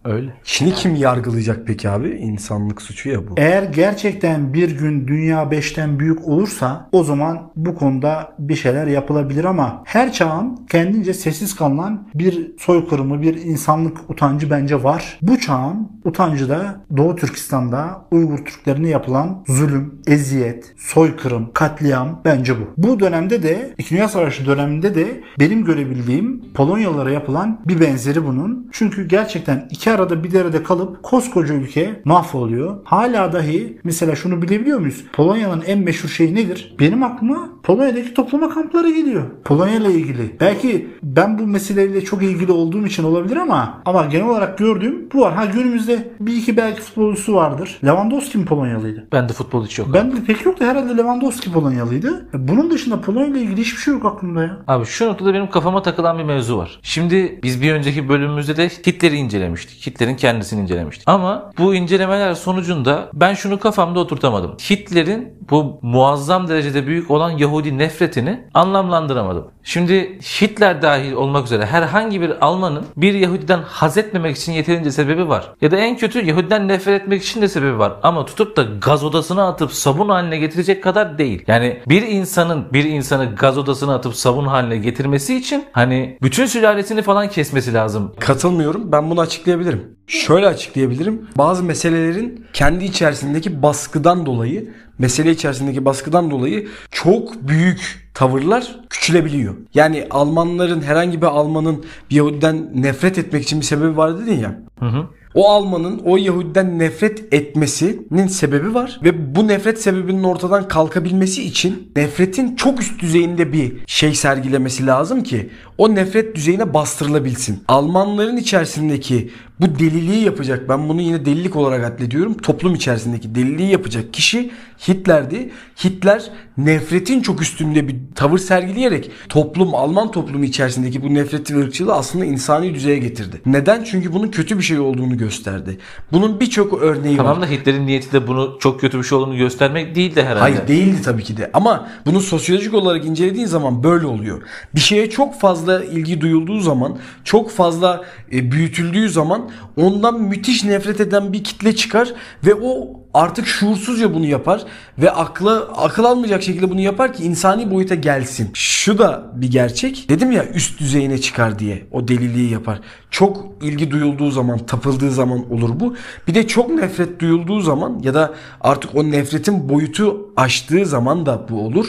Öyle. 0.05 0.33
Şimdi 0.45 0.75
kim 0.75 0.95
yargılayacak 0.95 1.67
peki 1.67 1.91
abi? 1.91 2.09
İnsanlık 2.09 2.83
suçu 2.83 3.09
ya 3.09 3.29
bu. 3.29 3.35
Eğer 3.37 3.63
gerçekten 3.63 4.55
bir 4.55 4.79
gün 4.79 5.09
dünya 5.09 5.43
5'ten 5.43 5.99
büyük 5.99 6.29
olursa 6.29 6.89
o 6.93 7.05
zaman 7.05 7.53
bu 7.57 7.75
konuda 7.75 8.33
bir 8.39 8.55
şeyler 8.55 8.87
yapılabilir 8.87 9.45
ama 9.45 9.83
her 9.87 10.13
çağın 10.13 10.67
kendince 10.71 11.15
sessiz 11.15 11.57
kalınan 11.57 12.09
bir 12.15 12.53
soykırımı, 12.59 13.23
bir 13.23 13.35
insanlık 13.35 14.11
utancı 14.11 14.51
bence 14.51 14.83
var. 14.83 15.19
Bu 15.23 15.41
çağın 15.41 15.89
utancı 16.05 16.49
da 16.49 16.85
Doğu 16.97 17.17
Türkistan'da 17.17 18.07
Uygur 18.11 18.39
Türklerine 18.39 18.89
yapılan 18.89 19.45
zulüm, 19.49 20.01
eziyet, 20.07 20.75
soykırım, 20.79 21.51
katliam 21.55 22.21
bence 22.25 22.55
bu. 22.61 22.65
Bu 22.77 23.01
dönemde 23.01 23.43
de 23.43 23.75
2. 23.79 23.95
Dünya 23.95 24.09
Savaşı 24.09 24.47
döneminde 24.47 24.95
de 24.95 25.21
benim 25.39 25.65
görebildiğim 25.65 26.53
Polonyalılara 26.55 27.11
yapılan 27.11 27.61
bir 27.69 27.81
benzeri 27.81 28.27
bunun. 28.27 28.69
Çünkü 28.73 29.09
gerçekten 29.09 29.69
iki 29.71 29.90
arada 29.91 30.25
bir 30.25 30.33
derede 30.33 30.63
kalıp 30.63 31.03
koskoca 31.03 31.55
ülke 31.55 32.01
mahvoluyor. 32.05 32.77
Hala 32.85 33.33
dahi 33.33 33.79
mesela 33.85 34.17
şunu 34.17 34.43
bilebiliyor 34.43 34.79
muyuz? 34.79 35.05
Polonya'nın 35.13 35.63
en 35.67 35.79
meşhur 35.79 36.09
şeyi 36.09 36.35
nedir? 36.35 36.75
Benim 36.81 37.03
aklıma 37.03 37.49
Polonya'daki 37.63 38.15
toplama 38.15 38.49
kampları 38.49 38.91
geliyor. 38.91 39.23
Polonya 39.45 39.75
ile 39.77 39.93
ilgili. 39.93 40.37
Belki 40.41 40.89
ben 41.03 41.39
bu 41.39 41.47
meseleyle 41.47 42.05
çok 42.05 42.23
ilgili 42.23 42.53
olduğum 42.53 42.87
için 42.87 43.05
olabilir 43.05 43.37
ama 43.37 43.83
ama 43.85 44.07
genel 44.07 44.27
olarak 44.27 44.59
gördüğüm 44.59 45.11
bu 45.13 45.21
var. 45.21 45.35
Ha 45.35 45.45
günümüzde 45.45 46.11
bir 46.21 46.37
iki 46.37 46.57
belki 46.57 46.81
futbolcusu 46.81 47.35
vardır. 47.35 47.79
Lewandowski 47.85 48.39
mi 48.39 48.45
Polonyalıydı? 48.45 49.09
Ben 49.13 49.29
de 49.29 49.33
futbol 49.33 49.65
hiç 49.65 49.79
yok. 49.79 49.89
Ben 49.95 50.13
de 50.13 50.17
pek 50.27 50.45
yok 50.45 50.61
da 50.61 50.65
herhalde 50.67 50.97
Lewandowski 50.97 51.53
Polonyalıydı. 51.53 52.29
Bunun 52.35 52.71
dışında 52.71 53.01
Polonya 53.01 53.27
ile 53.27 53.41
ilgili 53.41 53.61
hiçbir 53.61 53.81
şey 53.81 53.95
yok 53.95 54.05
aklımda 54.05 54.43
ya. 54.43 54.57
Abi 54.67 54.85
şu 54.85 55.07
noktada 55.07 55.35
benim 55.35 55.51
kafama 55.51 55.83
takılan 55.83 56.19
bir 56.19 56.25
mevzu 56.25 56.59
var. 56.59 56.81
Şimdi 56.83 57.41
biz 57.43 57.63
bir 57.63 57.73
önceki 57.73 58.09
bölümümüzde 58.09 58.57
de 58.57 58.69
Hitler'i 58.69 59.17
incelemiştik. 59.17 59.80
Hitler'in 59.87 60.17
kendisini 60.17 60.61
incelemiştik. 60.61 61.09
Ama 61.09 61.53
bu 61.59 61.75
incelemeler 61.75 62.35
sonucunda 62.35 63.11
ben 63.15 63.35
şunu 63.35 63.59
kafamda 63.59 64.01
oturtamadım. 64.01 64.57
Hitler'in 64.71 65.39
bu 65.51 65.79
muazzam 65.83 66.49
derecede 66.49 66.87
büyük 66.87 67.11
olan 67.11 67.31
Yahudi 67.31 67.79
nefretini 67.79 68.45
anlamlandıramadım. 68.55 69.51
Şimdi 69.71 70.19
Hitler 70.41 70.83
dahil 70.83 71.13
olmak 71.13 71.47
üzere 71.47 71.67
herhangi 71.67 72.21
bir 72.21 72.45
Almanın 72.47 72.85
bir 72.97 73.15
Yahudiden 73.15 73.63
haz 73.67 73.99
etmemek 73.99 74.37
için 74.37 74.53
yeterince 74.53 74.93
sebebi 74.93 75.29
var. 75.29 75.53
Ya 75.61 75.71
da 75.71 75.77
en 75.77 75.97
kötü 75.97 76.27
Yahudiden 76.27 76.69
nefret 76.69 77.03
etmek 77.03 77.23
için 77.23 77.43
de 77.43 77.49
sebebi 77.49 77.79
var. 77.79 77.93
Ama 78.03 78.25
tutup 78.27 78.57
da 78.57 78.63
gaz 78.63 79.05
odasına 79.05 79.49
atıp 79.49 79.73
sabun 79.73 80.09
haline 80.09 80.39
getirecek 80.39 80.83
kadar 80.83 81.19
değil. 81.19 81.45
Yani 81.47 81.81
bir 81.89 82.03
insanın 82.03 82.73
bir 82.73 82.85
insanı 82.85 83.35
gaz 83.37 83.59
odasına 83.59 83.95
atıp 83.95 84.15
sabun 84.15 84.47
haline 84.47 84.77
getirmesi 84.77 85.37
için 85.37 85.65
hani 85.73 86.19
bütün 86.23 86.47
sülalesini 86.47 87.03
falan 87.03 87.29
kesmesi 87.29 87.75
lazım. 87.75 88.13
Katılmıyorum. 88.21 88.93
Ben 88.93 89.11
bunu 89.11 89.21
açıklayabilirim. 89.21 89.97
Şöyle 90.07 90.47
açıklayabilirim. 90.47 91.29
Bazı 91.39 91.65
meselelerin 91.65 92.47
kendi 92.53 92.85
içerisindeki 92.85 93.63
baskıdan 93.63 94.27
dolayı, 94.27 94.75
mesele 95.01 95.31
içerisindeki 95.31 95.85
baskıdan 95.85 96.31
dolayı 96.31 96.69
çok 96.91 97.49
büyük 97.49 98.11
tavırlar 98.15 98.81
küçülebiliyor. 98.91 99.55
Yani 99.75 100.07
Almanların 100.11 100.83
herhangi 100.83 101.23
bir 101.23 101.27
Almanın 101.27 101.85
bir 102.11 102.17
Yahudiden 102.17 102.71
nefret 102.75 103.19
etmek 103.19 103.43
için 103.43 103.61
bir 103.61 103.65
sebebi 103.65 103.97
var 103.97 104.19
dedin 104.19 104.39
ya. 104.39 104.59
Hı 104.79 104.87
hı. 104.87 105.07
O 105.35 105.51
Almanın 105.51 106.01
o 106.05 106.17
Yahudiden 106.17 106.79
nefret 106.79 107.35
etmesinin 107.35 108.27
sebebi 108.27 108.75
var 108.75 109.01
ve 109.05 109.35
bu 109.35 109.49
nefret 109.49 109.83
sebebinin 109.83 110.23
ortadan 110.23 110.69
kalkabilmesi 110.69 111.43
için 111.43 111.93
nefretin 111.97 112.57
çok 112.57 112.81
üst 112.81 113.01
düzeyinde 113.03 113.53
bir 113.53 113.73
şey 113.87 114.15
sergilemesi 114.15 114.87
lazım 114.87 115.23
ki 115.23 115.51
o 115.79 115.95
nefret 115.95 116.35
düzeyine 116.35 116.75
bastırılabilsin. 116.75 117.65
Almanların 117.69 118.37
içerisindeki 118.37 119.31
bu 119.61 119.79
deliliği 119.79 120.25
yapacak 120.25 120.69
ben 120.69 120.89
bunu 120.89 121.01
yine 121.01 121.25
delilik 121.25 121.57
olarak 121.57 121.85
addediyorum. 121.85 122.37
Toplum 122.37 122.75
içerisindeki 122.75 123.35
deliliği 123.35 123.71
yapacak 123.71 124.15
kişi 124.15 124.51
Hitler'di. 124.89 125.51
Hitler 125.85 126.31
nefretin 126.59 127.23
çok 127.23 127.43
üstünde 127.43 127.89
bir 127.89 127.97
tavır 128.15 128.39
sergileyerek 128.39 129.11
toplum 129.29 129.75
Alman 129.75 130.11
toplumu 130.11 130.45
içerisindeki 130.45 131.03
bu 131.03 131.15
nefreti 131.15 131.57
ve 131.57 131.61
ırkçılığı 131.61 131.95
aslında 131.95 132.25
insani 132.25 132.75
düzeye 132.75 132.99
getirdi. 132.99 133.41
Neden? 133.47 133.85
Çünkü 133.85 134.13
bunun 134.13 134.29
kötü 134.29 134.59
bir 134.59 134.63
şey 134.63 134.79
olduğunu 134.79 135.19
gösterdi. 135.19 135.79
Bunun 136.13 136.41
birçok 136.41 136.83
örneği 136.83 137.19
var. 137.19 137.25
Tamam 137.25 137.43
da 137.43 137.47
Hitler'in 137.47 137.87
niyeti 137.87 138.13
de 138.13 138.27
bunu 138.27 138.57
çok 138.61 138.81
kötü 138.81 138.99
bir 138.99 139.05
şey 139.05 139.19
olduğunu 139.19 139.37
göstermek 139.37 139.95
değil 139.95 140.15
de 140.15 140.25
herhalde. 140.25 140.41
Hayır 140.41 140.69
değildi 140.69 141.03
tabii 141.05 141.25
ki 141.25 141.37
de 141.37 141.51
ama 141.55 141.89
bunu 142.07 142.21
sosyolojik 142.21 142.75
olarak 142.75 143.05
incelediğin 143.05 143.47
zaman 143.47 143.83
böyle 143.85 144.07
oluyor. 144.07 144.43
Bir 144.75 144.81
şeye 144.81 145.11
çok 145.11 145.41
fazla 145.41 145.85
ilgi 145.85 146.21
duyulduğu 146.21 146.61
zaman, 146.61 146.99
çok 147.25 147.51
fazla 147.51 148.05
e, 148.33 148.53
büyütüldüğü 148.53 149.09
zaman 149.09 149.50
ondan 149.77 150.21
müthiş 150.21 150.65
nefret 150.65 151.01
eden 151.01 151.33
bir 151.33 151.45
kitle 151.45 151.77
çıkar 151.77 152.13
ve 152.47 152.55
o 152.55 153.01
artık 153.15 153.47
şuursuzca 153.47 154.15
bunu 154.15 154.27
yapar 154.27 154.63
ve 154.99 155.11
akla 155.11 155.59
akıl 155.61 156.05
almayacak 156.05 156.43
şekilde 156.43 156.71
bunu 156.71 156.81
yapar 156.81 157.13
ki 157.13 157.25
insani 157.25 157.71
boyuta 157.71 157.95
gelsin. 157.95 158.51
Şu 158.55 158.99
da 158.99 159.33
bir 159.35 159.51
gerçek. 159.51 160.07
Dedim 160.09 160.33
ya 160.33 160.47
üst 160.47 160.81
düzeyine 160.81 161.21
çıkar 161.21 161.59
diye 161.59 161.87
o 161.91 162.09
deliliği 162.09 162.51
yapar. 162.51 162.81
Çok 163.11 163.47
ilgi 163.63 163.91
duyulduğu 163.91 164.31
zaman, 164.31 164.59
tapıldığı 164.59 165.11
zaman 165.11 165.53
olur 165.53 165.81
bu. 165.81 165.97
Bir 166.29 166.35
de 166.35 166.47
çok 166.47 166.71
nefret 166.71 167.21
duyulduğu 167.21 167.61
zaman 167.61 168.01
ya 168.05 168.15
da 168.15 168.35
artık 168.61 168.95
o 168.95 169.11
nefretin 169.11 169.69
boyutu 169.69 170.33
aştığı 170.37 170.87
zaman 170.87 171.27
da 171.27 171.47
bu 171.49 171.67
olur. 171.67 171.87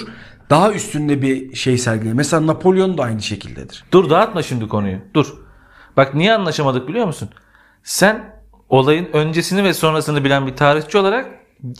Daha 0.50 0.74
üstünde 0.74 1.22
bir 1.22 1.56
şey 1.56 1.78
sergiler. 1.78 2.14
Mesela 2.14 2.48
Napolyon 2.48 2.98
da 2.98 3.04
aynı 3.04 3.22
şekildedir. 3.22 3.84
Dur 3.92 4.10
dağıtma 4.10 4.44
şimdi 4.44 4.68
konuyu. 4.68 4.98
Dur. 5.14 5.34
Bak 5.98 6.16
niye 6.16 6.34
anlaşamadık 6.34 6.88
biliyor 6.88 7.06
musun? 7.06 7.30
Sen 7.84 8.36
olayın 8.70 9.08
öncesini 9.14 9.64
ve 9.64 9.74
sonrasını 9.74 10.24
bilen 10.24 10.48
bir 10.48 10.56
tarihçi 10.56 10.98
olarak 10.98 11.30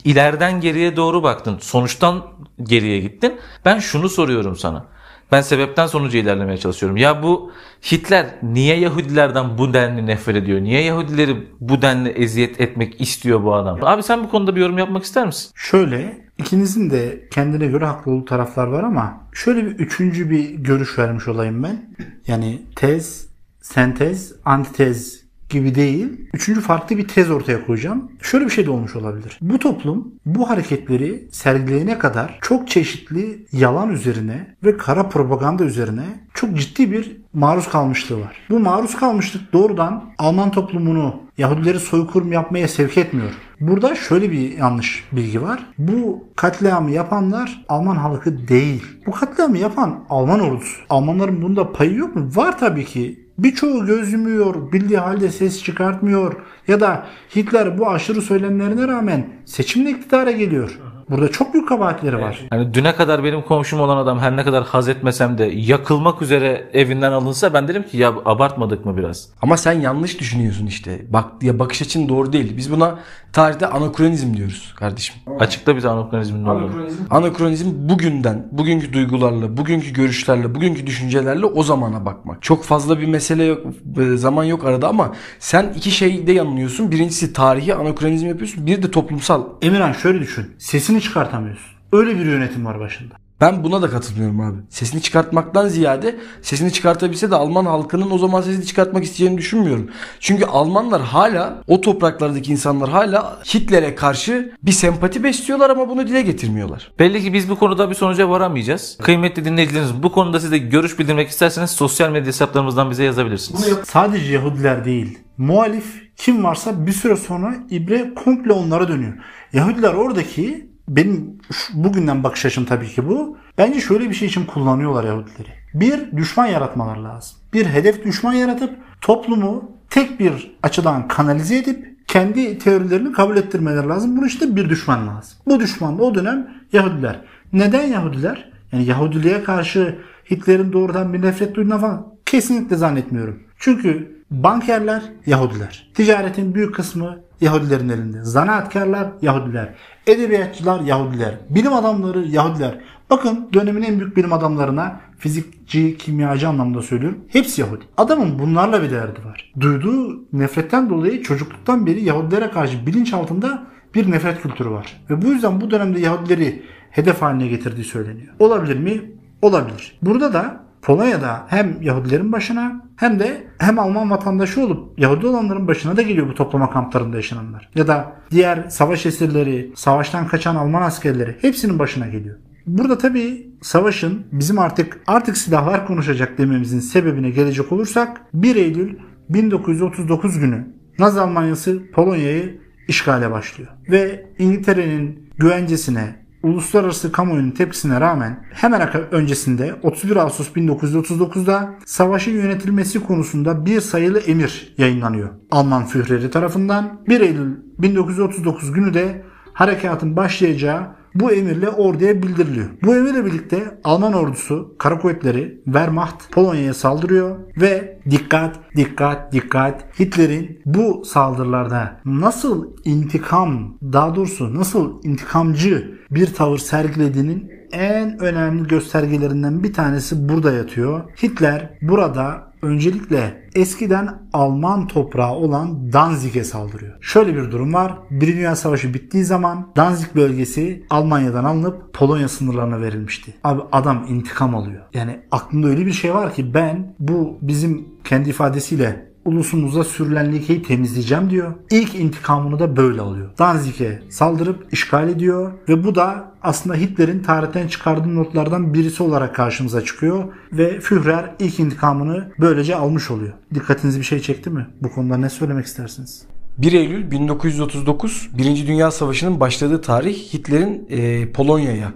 ileriden 0.04 0.60
geriye 0.60 0.96
doğru 0.96 1.22
baktın. 1.22 1.58
Sonuçtan 1.60 2.26
geriye 2.62 3.00
gittin. 3.00 3.40
Ben 3.64 3.78
şunu 3.78 4.08
soruyorum 4.08 4.56
sana. 4.56 4.86
Ben 5.32 5.40
sebepten 5.40 5.86
sonuca 5.86 6.18
ilerlemeye 6.18 6.58
çalışıyorum. 6.58 6.96
Ya 6.96 7.22
bu 7.22 7.52
Hitler 7.92 8.26
niye 8.42 8.78
Yahudilerden 8.78 9.58
bu 9.58 9.74
denli 9.74 10.06
nefret 10.06 10.36
ediyor? 10.36 10.60
Niye 10.60 10.82
Yahudileri 10.82 11.48
bu 11.60 11.82
denli 11.82 12.08
eziyet 12.08 12.60
etmek 12.60 13.00
istiyor 13.00 13.44
bu 13.44 13.54
adam? 13.54 13.78
Abi 13.82 14.02
sen 14.02 14.24
bu 14.24 14.30
konuda 14.30 14.56
bir 14.56 14.60
yorum 14.60 14.78
yapmak 14.78 15.04
ister 15.04 15.26
misin? 15.26 15.50
Şöyle 15.54 16.26
ikinizin 16.38 16.90
de 16.90 17.28
kendine 17.30 17.66
göre 17.66 17.84
haklı 17.84 18.12
olduğu 18.12 18.24
taraflar 18.24 18.66
var 18.66 18.82
ama 18.82 19.20
şöyle 19.32 19.66
bir 19.66 19.70
üçüncü 19.70 20.30
bir 20.30 20.50
görüş 20.50 20.98
vermiş 20.98 21.28
olayım 21.28 21.62
ben. 21.62 21.94
Yani 22.26 22.62
tez, 22.76 23.26
sentez, 23.60 24.32
antitez 24.44 25.21
gibi 25.52 25.74
değil. 25.74 26.08
Üçüncü 26.34 26.60
farklı 26.60 26.98
bir 26.98 27.08
tez 27.08 27.30
ortaya 27.30 27.66
koyacağım. 27.66 28.12
Şöyle 28.22 28.44
bir 28.44 28.50
şey 28.50 28.66
de 28.66 28.70
olmuş 28.70 28.96
olabilir. 28.96 29.38
Bu 29.40 29.58
toplum 29.58 30.14
bu 30.26 30.50
hareketleri 30.50 31.28
sergileyene 31.32 31.98
kadar 31.98 32.38
çok 32.42 32.68
çeşitli 32.68 33.46
yalan 33.52 33.90
üzerine 33.90 34.56
ve 34.64 34.76
kara 34.76 35.08
propaganda 35.08 35.64
üzerine 35.64 36.04
çok 36.34 36.56
ciddi 36.56 36.92
bir 36.92 37.16
maruz 37.32 37.68
kalmışlığı 37.68 38.20
var. 38.20 38.36
Bu 38.50 38.58
maruz 38.58 38.96
kalmışlık 38.96 39.52
doğrudan 39.52 40.04
Alman 40.18 40.50
toplumunu 40.50 41.22
Yahudileri 41.38 41.80
soykırım 41.80 42.32
yapmaya 42.32 42.68
sevk 42.68 42.98
etmiyor. 42.98 43.30
Burada 43.60 43.94
şöyle 43.94 44.32
bir 44.32 44.58
yanlış 44.58 45.04
bilgi 45.12 45.42
var. 45.42 45.66
Bu 45.78 46.24
katliamı 46.36 46.90
yapanlar 46.90 47.64
Alman 47.68 47.96
halkı 47.96 48.48
değil. 48.48 48.82
Bu 49.06 49.10
katliamı 49.10 49.58
yapan 49.58 50.04
Alman 50.10 50.40
ordusu. 50.40 50.82
Almanların 50.90 51.42
bunda 51.42 51.72
payı 51.72 51.94
yok 51.94 52.16
mu? 52.16 52.30
Var 52.34 52.58
tabii 52.58 52.84
ki. 52.84 53.21
Birçoğu 53.38 53.86
göz 53.86 54.12
yumuyor, 54.12 54.72
bildiği 54.72 54.98
halde 54.98 55.28
ses 55.28 55.64
çıkartmıyor 55.64 56.34
ya 56.68 56.80
da 56.80 57.06
Hitler 57.36 57.78
bu 57.78 57.90
aşırı 57.90 58.22
söylemlerine 58.22 58.88
rağmen 58.88 59.28
seçimle 59.44 59.90
iktidara 59.90 60.30
geliyor. 60.30 60.78
Burada 61.12 61.28
çok 61.28 61.54
büyük 61.54 61.68
kabahatleri 61.68 62.20
var. 62.20 62.46
Hani 62.50 62.74
düne 62.74 62.94
kadar 62.94 63.24
benim 63.24 63.42
komşum 63.42 63.80
olan 63.80 63.96
adam 63.96 64.18
her 64.18 64.36
ne 64.36 64.44
kadar 64.44 64.64
haz 64.64 64.88
etmesem 64.88 65.38
de 65.38 65.44
yakılmak 65.44 66.22
üzere 66.22 66.70
evinden 66.72 67.12
alınsa 67.12 67.54
ben 67.54 67.68
derim 67.68 67.82
ki 67.82 67.96
ya 67.96 68.12
abartmadık 68.24 68.86
mı 68.86 68.96
biraz? 68.96 69.28
Ama 69.42 69.56
sen 69.56 69.72
yanlış 69.72 70.20
düşünüyorsun 70.20 70.66
işte. 70.66 71.06
Bak 71.08 71.24
ya 71.42 71.58
bakış 71.58 71.82
açın 71.82 72.08
doğru 72.08 72.32
değil. 72.32 72.56
Biz 72.56 72.72
buna 72.72 72.98
tarihte 73.32 73.66
anakronizm 73.66 74.34
diyoruz 74.34 74.74
kardeşim. 74.76 75.16
Açıkla 75.40 75.76
bize 75.76 75.88
anakronizmin 75.88 76.44
ne 76.44 76.50
olduğunu. 76.50 76.86
Anakronizm 77.10 77.88
bugünden, 77.88 78.48
bugünkü 78.52 78.92
duygularla, 78.92 79.56
bugünkü 79.56 79.92
görüşlerle, 79.92 80.54
bugünkü 80.54 80.86
düşüncelerle 80.86 81.46
o 81.46 81.62
zamana 81.62 82.06
bakmak. 82.06 82.42
Çok 82.42 82.64
fazla 82.64 83.00
bir 83.00 83.06
mesele 83.06 83.44
yok, 83.44 83.66
e, 84.00 84.16
zaman 84.16 84.44
yok 84.44 84.64
arada 84.64 84.88
ama 84.88 85.12
sen 85.38 85.72
iki 85.76 85.90
şeyde 85.90 86.32
yanılıyorsun. 86.32 86.90
Birincisi 86.90 87.32
tarihi 87.32 87.74
anakronizm 87.74 88.26
yapıyorsun. 88.26 88.66
Bir 88.66 88.82
de 88.82 88.90
toplumsal. 88.90 89.44
Emirhan 89.62 89.92
şöyle 89.92 90.20
düşün. 90.20 90.50
Sesini 90.58 91.01
çıkartamıyorsun. 91.02 91.72
Öyle 91.92 92.18
bir 92.18 92.24
yönetim 92.24 92.66
var 92.66 92.80
başında. 92.80 93.14
Ben 93.42 93.64
buna 93.64 93.82
da 93.82 93.90
katılmıyorum 93.90 94.40
abi. 94.40 94.58
Sesini 94.68 95.02
çıkartmaktan 95.02 95.68
ziyade 95.68 96.16
sesini 96.42 96.72
çıkartabilse 96.72 97.30
de 97.30 97.36
Alman 97.36 97.64
halkının 97.64 98.10
o 98.10 98.18
zaman 98.18 98.40
sesini 98.40 98.66
çıkartmak 98.66 99.04
isteyeceğini 99.04 99.38
düşünmüyorum. 99.38 99.90
Çünkü 100.20 100.44
Almanlar 100.44 101.02
hala 101.02 101.62
o 101.66 101.80
topraklardaki 101.80 102.52
insanlar 102.52 102.88
hala 102.88 103.38
Hitler'e 103.54 103.94
karşı 103.94 104.52
bir 104.62 104.72
sempati 104.72 105.24
besliyorlar 105.24 105.70
ama 105.70 105.88
bunu 105.88 106.06
dile 106.06 106.22
getirmiyorlar. 106.22 106.92
Belli 106.98 107.22
ki 107.22 107.32
biz 107.32 107.50
bu 107.50 107.58
konuda 107.58 107.90
bir 107.90 107.94
sonuca 107.94 108.28
varamayacağız. 108.28 108.98
Kıymetli 109.02 109.44
dinleyicilerimiz 109.44 110.02
bu 110.02 110.12
konuda 110.12 110.40
siz 110.40 110.52
de 110.52 110.58
görüş 110.58 110.98
bildirmek 110.98 111.28
isterseniz 111.28 111.70
sosyal 111.70 112.10
medya 112.10 112.26
hesaplarımızdan 112.26 112.90
bize 112.90 113.04
yazabilirsiniz. 113.04 113.78
Sadece 113.84 114.32
Yahudiler 114.32 114.84
değil. 114.84 115.18
Muhalif 115.38 116.12
kim 116.16 116.44
varsa 116.44 116.86
bir 116.86 116.92
süre 116.92 117.16
sonra 117.16 117.54
ibre 117.70 118.14
komple 118.14 118.52
onlara 118.52 118.88
dönüyor. 118.88 119.12
Yahudiler 119.52 119.94
oradaki 119.94 120.71
benim 120.88 121.38
bugünden 121.74 122.24
bakış 122.24 122.46
açım 122.46 122.64
tabii 122.64 122.88
ki 122.88 123.08
bu. 123.08 123.36
Bence 123.58 123.80
şöyle 123.80 124.10
bir 124.10 124.14
şey 124.14 124.28
için 124.28 124.44
kullanıyorlar 124.44 125.04
Yahudileri. 125.04 125.48
Bir 125.74 126.16
düşman 126.16 126.46
yaratmaları 126.46 127.04
lazım. 127.04 127.38
Bir 127.52 127.66
hedef 127.66 128.04
düşman 128.04 128.32
yaratıp 128.32 128.76
toplumu 129.00 129.70
tek 129.90 130.20
bir 130.20 130.56
açıdan 130.62 131.08
kanalize 131.08 131.56
edip 131.56 132.08
kendi 132.08 132.58
teorilerini 132.58 133.12
kabul 133.12 133.36
ettirmeleri 133.36 133.88
lazım. 133.88 134.16
Bunun 134.16 134.26
işte 134.26 134.56
bir 134.56 134.70
düşman 134.70 135.08
lazım. 135.08 135.38
Bu 135.46 135.60
düşman 135.60 135.98
da 135.98 136.02
o 136.02 136.14
dönem 136.14 136.48
Yahudiler. 136.72 137.20
Neden 137.52 137.82
Yahudiler? 137.82 138.52
Yani 138.72 138.84
Yahudiliğe 138.84 139.44
karşı 139.44 139.98
Hitler'in 140.30 140.72
doğrudan 140.72 141.12
bir 141.12 141.22
nefret 141.22 141.54
duyduğuna 141.54 141.78
falan 141.78 142.06
kesinlikle 142.26 142.76
zannetmiyorum. 142.76 143.42
Çünkü 143.58 144.22
bankerler 144.30 145.02
Yahudiler. 145.26 145.90
Ticaretin 145.94 146.54
büyük 146.54 146.74
kısmı 146.74 147.20
Yahudilerin 147.42 147.88
elinde. 147.88 148.22
Zanaatkarlar 148.22 149.08
Yahudiler. 149.22 149.74
Edebiyatçılar 150.06 150.80
Yahudiler. 150.80 151.34
Bilim 151.50 151.72
adamları 151.72 152.22
Yahudiler. 152.22 152.78
Bakın 153.10 153.48
dönemin 153.52 153.82
en 153.82 154.00
büyük 154.00 154.16
bilim 154.16 154.32
adamlarına 154.32 155.00
fizikçi, 155.18 155.96
kimyacı 155.96 156.48
anlamda 156.48 156.82
söylüyorum. 156.82 157.18
Hepsi 157.28 157.60
Yahudi. 157.60 157.84
Adamın 157.96 158.38
bunlarla 158.38 158.82
bir 158.82 158.90
derdi 158.90 159.24
var. 159.24 159.52
Duyduğu 159.60 160.24
nefretten 160.32 160.90
dolayı 160.90 161.22
çocukluktan 161.22 161.86
beri 161.86 162.04
Yahudilere 162.04 162.50
karşı 162.50 162.86
bilinç 162.86 163.14
altında 163.14 163.62
bir 163.94 164.10
nefret 164.10 164.42
kültürü 164.42 164.70
var. 164.70 165.02
Ve 165.10 165.22
bu 165.22 165.26
yüzden 165.26 165.60
bu 165.60 165.70
dönemde 165.70 166.00
Yahudileri 166.00 166.62
hedef 166.90 167.22
haline 167.22 167.46
getirdiği 167.46 167.84
söyleniyor. 167.84 168.34
Olabilir 168.38 168.78
mi? 168.78 169.00
Olabilir. 169.42 169.98
Burada 170.02 170.32
da 170.32 170.61
Polonya'da 170.82 171.46
hem 171.48 171.82
Yahudilerin 171.82 172.32
başına 172.32 172.82
hem 172.96 173.18
de 173.18 173.46
hem 173.58 173.78
Alman 173.78 174.10
vatandaşı 174.10 174.64
olup 174.64 174.98
Yahudi 174.98 175.26
olanların 175.26 175.68
başına 175.68 175.96
da 175.96 176.02
geliyor 176.02 176.28
bu 176.28 176.34
toplama 176.34 176.70
kamplarında 176.70 177.16
yaşananlar. 177.16 177.68
Ya 177.74 177.86
da 177.86 178.12
diğer 178.30 178.68
savaş 178.68 179.06
esirleri, 179.06 179.72
savaştan 179.76 180.26
kaçan 180.26 180.56
Alman 180.56 180.82
askerleri 180.82 181.36
hepsinin 181.40 181.78
başına 181.78 182.06
geliyor. 182.06 182.36
Burada 182.66 182.98
tabii 182.98 183.50
savaşın 183.62 184.26
bizim 184.32 184.58
artık 184.58 185.00
artık 185.06 185.36
silahlar 185.36 185.86
konuşacak 185.86 186.38
dememizin 186.38 186.80
sebebine 186.80 187.30
gelecek 187.30 187.72
olursak 187.72 188.20
1 188.34 188.56
Eylül 188.56 188.98
1939 189.28 190.38
günü 190.38 190.66
Nazi 190.98 191.20
Almanyası 191.20 191.82
Polonya'yı 191.92 192.60
işgale 192.88 193.30
başlıyor. 193.30 193.70
Ve 193.90 194.26
İngiltere'nin 194.38 195.28
güvencesine 195.38 196.21
uluslararası 196.42 197.12
kamuoyunun 197.12 197.50
tepkisine 197.50 198.00
rağmen 198.00 198.46
hemen 198.50 198.90
öncesinde 199.10 199.74
31 199.82 200.16
Ağustos 200.16 200.48
1939'da 200.48 201.74
savaşın 201.86 202.32
yönetilmesi 202.32 203.00
konusunda 203.00 203.66
bir 203.66 203.80
sayılı 203.80 204.18
emir 204.18 204.74
yayınlanıyor. 204.78 205.28
Alman 205.50 205.86
Führeri 205.86 206.30
tarafından 206.30 207.00
1 207.08 207.20
Eylül 207.20 207.56
1939 207.78 208.72
günü 208.72 208.94
de 208.94 209.24
harekatın 209.52 210.16
başlayacağı 210.16 211.01
bu 211.14 211.32
emirle 211.32 211.68
orduya 211.68 212.22
bildiriliyor. 212.22 212.66
Bu 212.84 212.96
emirle 212.96 213.24
birlikte 213.24 213.78
Alman 213.84 214.12
ordusu, 214.12 214.74
kara 214.78 214.98
kuvvetleri, 214.98 215.60
Wehrmacht 215.64 216.32
Polonya'ya 216.32 216.74
saldırıyor 216.74 217.38
ve 217.60 217.98
dikkat, 218.10 218.60
dikkat, 218.76 219.32
dikkat 219.32 220.00
Hitler'in 220.00 220.60
bu 220.66 221.04
saldırılarda 221.04 222.00
nasıl 222.04 222.66
intikam, 222.84 223.78
daha 223.82 224.16
doğrusu 224.16 224.54
nasıl 224.54 225.02
intikamcı 225.04 225.98
bir 226.10 226.34
tavır 226.34 226.58
sergilediğinin 226.58 227.61
en 227.72 228.18
önemli 228.18 228.68
göstergelerinden 228.68 229.62
bir 229.62 229.72
tanesi 229.72 230.28
burada 230.28 230.52
yatıyor. 230.52 231.00
Hitler 231.22 231.70
burada 231.82 232.52
öncelikle 232.62 233.48
eskiden 233.54 234.22
Alman 234.32 234.86
toprağı 234.86 235.32
olan 235.32 235.92
Danzig'e 235.92 236.44
saldırıyor. 236.44 236.92
Şöyle 237.00 237.36
bir 237.36 237.50
durum 237.50 237.74
var. 237.74 237.98
Birinci 238.10 238.36
Dünya 238.36 238.56
Savaşı 238.56 238.94
bittiği 238.94 239.24
zaman 239.24 239.72
Danzig 239.76 240.14
bölgesi 240.14 240.86
Almanya'dan 240.90 241.44
alınıp 241.44 241.94
Polonya 241.94 242.28
sınırlarına 242.28 242.80
verilmişti. 242.80 243.34
Abi 243.44 243.62
adam 243.72 244.06
intikam 244.08 244.54
alıyor. 244.54 244.82
Yani 244.94 245.20
aklımda 245.30 245.68
öyle 245.68 245.86
bir 245.86 245.92
şey 245.92 246.14
var 246.14 246.34
ki 246.34 246.54
ben 246.54 246.94
bu 246.98 247.38
bizim 247.42 247.88
kendi 248.04 248.30
ifadesiyle 248.30 249.11
ulusumuza 249.24 249.84
sürülen 249.84 250.32
lekeyi 250.32 250.62
temizleyeceğim 250.62 251.30
diyor. 251.30 251.54
İlk 251.70 251.94
intikamını 251.94 252.58
da 252.58 252.76
böyle 252.76 253.00
alıyor. 253.00 253.30
Danzig'e 253.38 254.02
saldırıp 254.10 254.72
işgal 254.72 255.08
ediyor 255.08 255.52
ve 255.68 255.84
bu 255.84 255.94
da 255.94 256.32
aslında 256.42 256.76
Hitler'in 256.76 257.22
tarihten 257.22 257.68
çıkardığı 257.68 258.14
notlardan 258.14 258.74
birisi 258.74 259.02
olarak 259.02 259.34
karşımıza 259.34 259.84
çıkıyor 259.84 260.24
ve 260.52 260.80
Führer 260.80 261.34
ilk 261.38 261.60
intikamını 261.60 262.32
böylece 262.40 262.76
almış 262.76 263.10
oluyor. 263.10 263.32
Dikkatinizi 263.54 263.98
bir 263.98 264.04
şey 264.04 264.20
çekti 264.20 264.50
mi? 264.50 264.66
Bu 264.82 264.92
konuda 264.92 265.16
ne 265.16 265.30
söylemek 265.30 265.66
istersiniz? 265.66 266.22
1 266.58 266.72
Eylül 266.72 267.10
1939 267.10 268.30
Birinci 268.38 268.66
Dünya 268.66 268.90
Savaşı'nın 268.90 269.40
başladığı 269.40 269.80
tarih 269.80 270.34
Hitler'in 270.34 270.86
e, 270.90 271.32
Polonya'ya 271.32 271.92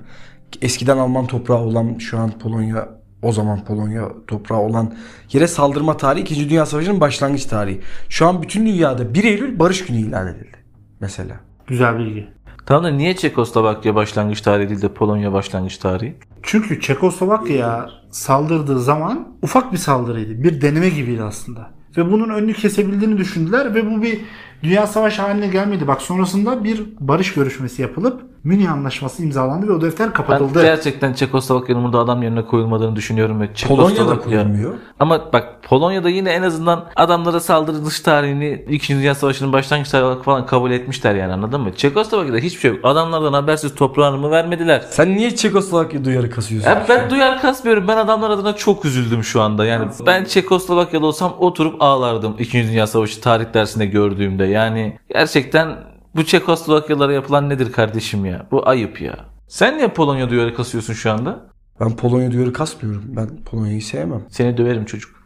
eskiden 0.62 0.98
Alman 0.98 1.26
toprağı 1.26 1.58
olan 1.58 1.98
şu 1.98 2.18
an 2.18 2.38
Polonya 2.38 2.95
o 3.22 3.32
zaman 3.32 3.64
Polonya 3.64 4.08
toprağı 4.26 4.58
olan 4.58 4.94
yere 5.32 5.46
saldırma 5.46 5.96
tarihi 5.96 6.22
2. 6.22 6.50
Dünya 6.50 6.66
Savaşı'nın 6.66 7.00
başlangıç 7.00 7.44
tarihi. 7.44 7.80
Şu 8.08 8.26
an 8.26 8.42
bütün 8.42 8.66
dünyada 8.66 9.14
1 9.14 9.24
Eylül 9.24 9.58
barış 9.58 9.86
günü 9.86 9.98
ilan 9.98 10.26
edildi. 10.26 10.56
Mesela. 11.00 11.40
Güzel 11.66 11.98
bilgi. 11.98 12.28
Tamam 12.66 12.84
da 12.84 12.90
niye 12.90 13.16
Çekoslovakya 13.16 13.94
başlangıç 13.94 14.40
tarihi 14.40 14.68
değil 14.68 14.82
de 14.82 14.94
Polonya 14.94 15.32
başlangıç 15.32 15.78
tarihi? 15.78 16.16
Çünkü 16.42 16.80
Çekoslovakya'ya 16.80 17.90
saldırdığı 18.10 18.80
zaman 18.80 19.28
ufak 19.42 19.72
bir 19.72 19.78
saldırıydı. 19.78 20.42
Bir 20.42 20.60
deneme 20.60 20.88
gibiydi 20.88 21.22
aslında. 21.22 21.70
Ve 21.96 22.12
bunun 22.12 22.28
önünü 22.28 22.52
kesebildiğini 22.52 23.18
düşündüler 23.18 23.74
ve 23.74 23.90
bu 23.90 24.02
bir 24.02 24.20
dünya 24.62 24.86
savaşı 24.86 25.22
haline 25.22 25.48
gelmedi. 25.48 25.88
Bak 25.88 26.02
sonrasında 26.02 26.64
bir 26.64 26.82
barış 27.00 27.34
görüşmesi 27.34 27.82
yapılıp 27.82 28.22
Münih 28.44 28.72
Anlaşması 28.72 29.22
imzalandı 29.22 29.68
ve 29.68 29.72
o 29.72 29.80
defter 29.80 30.06
Ben 30.06 30.12
kapatıldı. 30.12 30.62
gerçekten 30.62 31.12
Çekoslovakya'nın 31.12 31.84
burada 31.84 31.98
adam 31.98 32.22
yerine 32.22 32.44
koyulmadığını 32.44 32.96
düşünüyorum 32.96 33.40
ve 33.40 33.48
Polonya'da 33.68 34.18
koyulmuyor. 34.18 34.74
Ama 35.00 35.32
bak 35.32 35.48
Polonya'da 35.62 36.08
yine 36.08 36.30
en 36.30 36.42
azından 36.42 36.84
adamlara 36.96 37.40
saldırılış 37.40 38.00
tarihini 38.00 38.64
2. 38.70 38.94
Dünya 38.96 39.14
Savaşı'nın 39.14 39.52
başlangıç 39.52 39.88
tarihi 39.90 40.06
olarak 40.06 40.24
falan 40.24 40.46
kabul 40.46 40.70
etmişler 40.70 41.14
yani 41.14 41.32
anladın 41.32 41.60
mı? 41.60 41.74
Çekoslovakya'da 41.76 42.38
hiçbir 42.38 42.60
şey 42.60 42.70
yok. 42.70 42.80
Adamlardan 42.82 43.32
habersiz 43.32 43.74
toprağını 43.74 44.16
mı 44.18 44.30
vermediler? 44.30 44.84
Sen 44.90 45.16
niye 45.16 45.36
Çekoslovakya 45.36 46.04
duyarı 46.04 46.30
kasıyorsun? 46.30 46.70
Ya 46.70 46.84
ben 46.88 47.10
duyar 47.10 47.40
kasmıyorum. 47.42 47.88
Ben 47.88 47.96
adamlar 47.96 48.30
adına 48.30 48.56
çok 48.56 48.84
üzüldüm 48.84 49.24
şu 49.24 49.42
anda. 49.42 49.64
Yani 49.64 49.88
ben 50.06 50.24
Çekoslovakyalı 50.24 51.06
olsam 51.06 51.34
oturup 51.38 51.82
ağlardım 51.82 52.34
2. 52.38 52.68
Dünya 52.68 52.86
Savaşı 52.86 53.20
tarih 53.20 53.54
dersinde 53.54 53.86
gördüğümde. 53.86 54.44
Yani 54.44 54.98
gerçekten 55.08 55.76
bu 56.16 56.24
Çekoslovakyalara 56.24 57.12
yapılan 57.12 57.48
nedir 57.48 57.72
kardeşim 57.72 58.24
ya? 58.24 58.46
Bu 58.50 58.68
ayıp 58.68 59.00
ya. 59.00 59.16
Sen 59.48 59.78
niye 59.78 59.88
Polonya 59.88 60.30
duyarı 60.30 60.54
kasıyorsun 60.54 60.92
şu 60.92 61.12
anda? 61.12 61.46
Ben 61.80 61.96
Polonya 61.96 62.32
duyarı 62.32 62.52
kasmıyorum. 62.52 63.04
Ben 63.06 63.28
Polonya'yı 63.44 63.82
sevmem. 63.82 64.24
Seni 64.28 64.56
döverim 64.56 64.84
çocuk. 64.84 65.16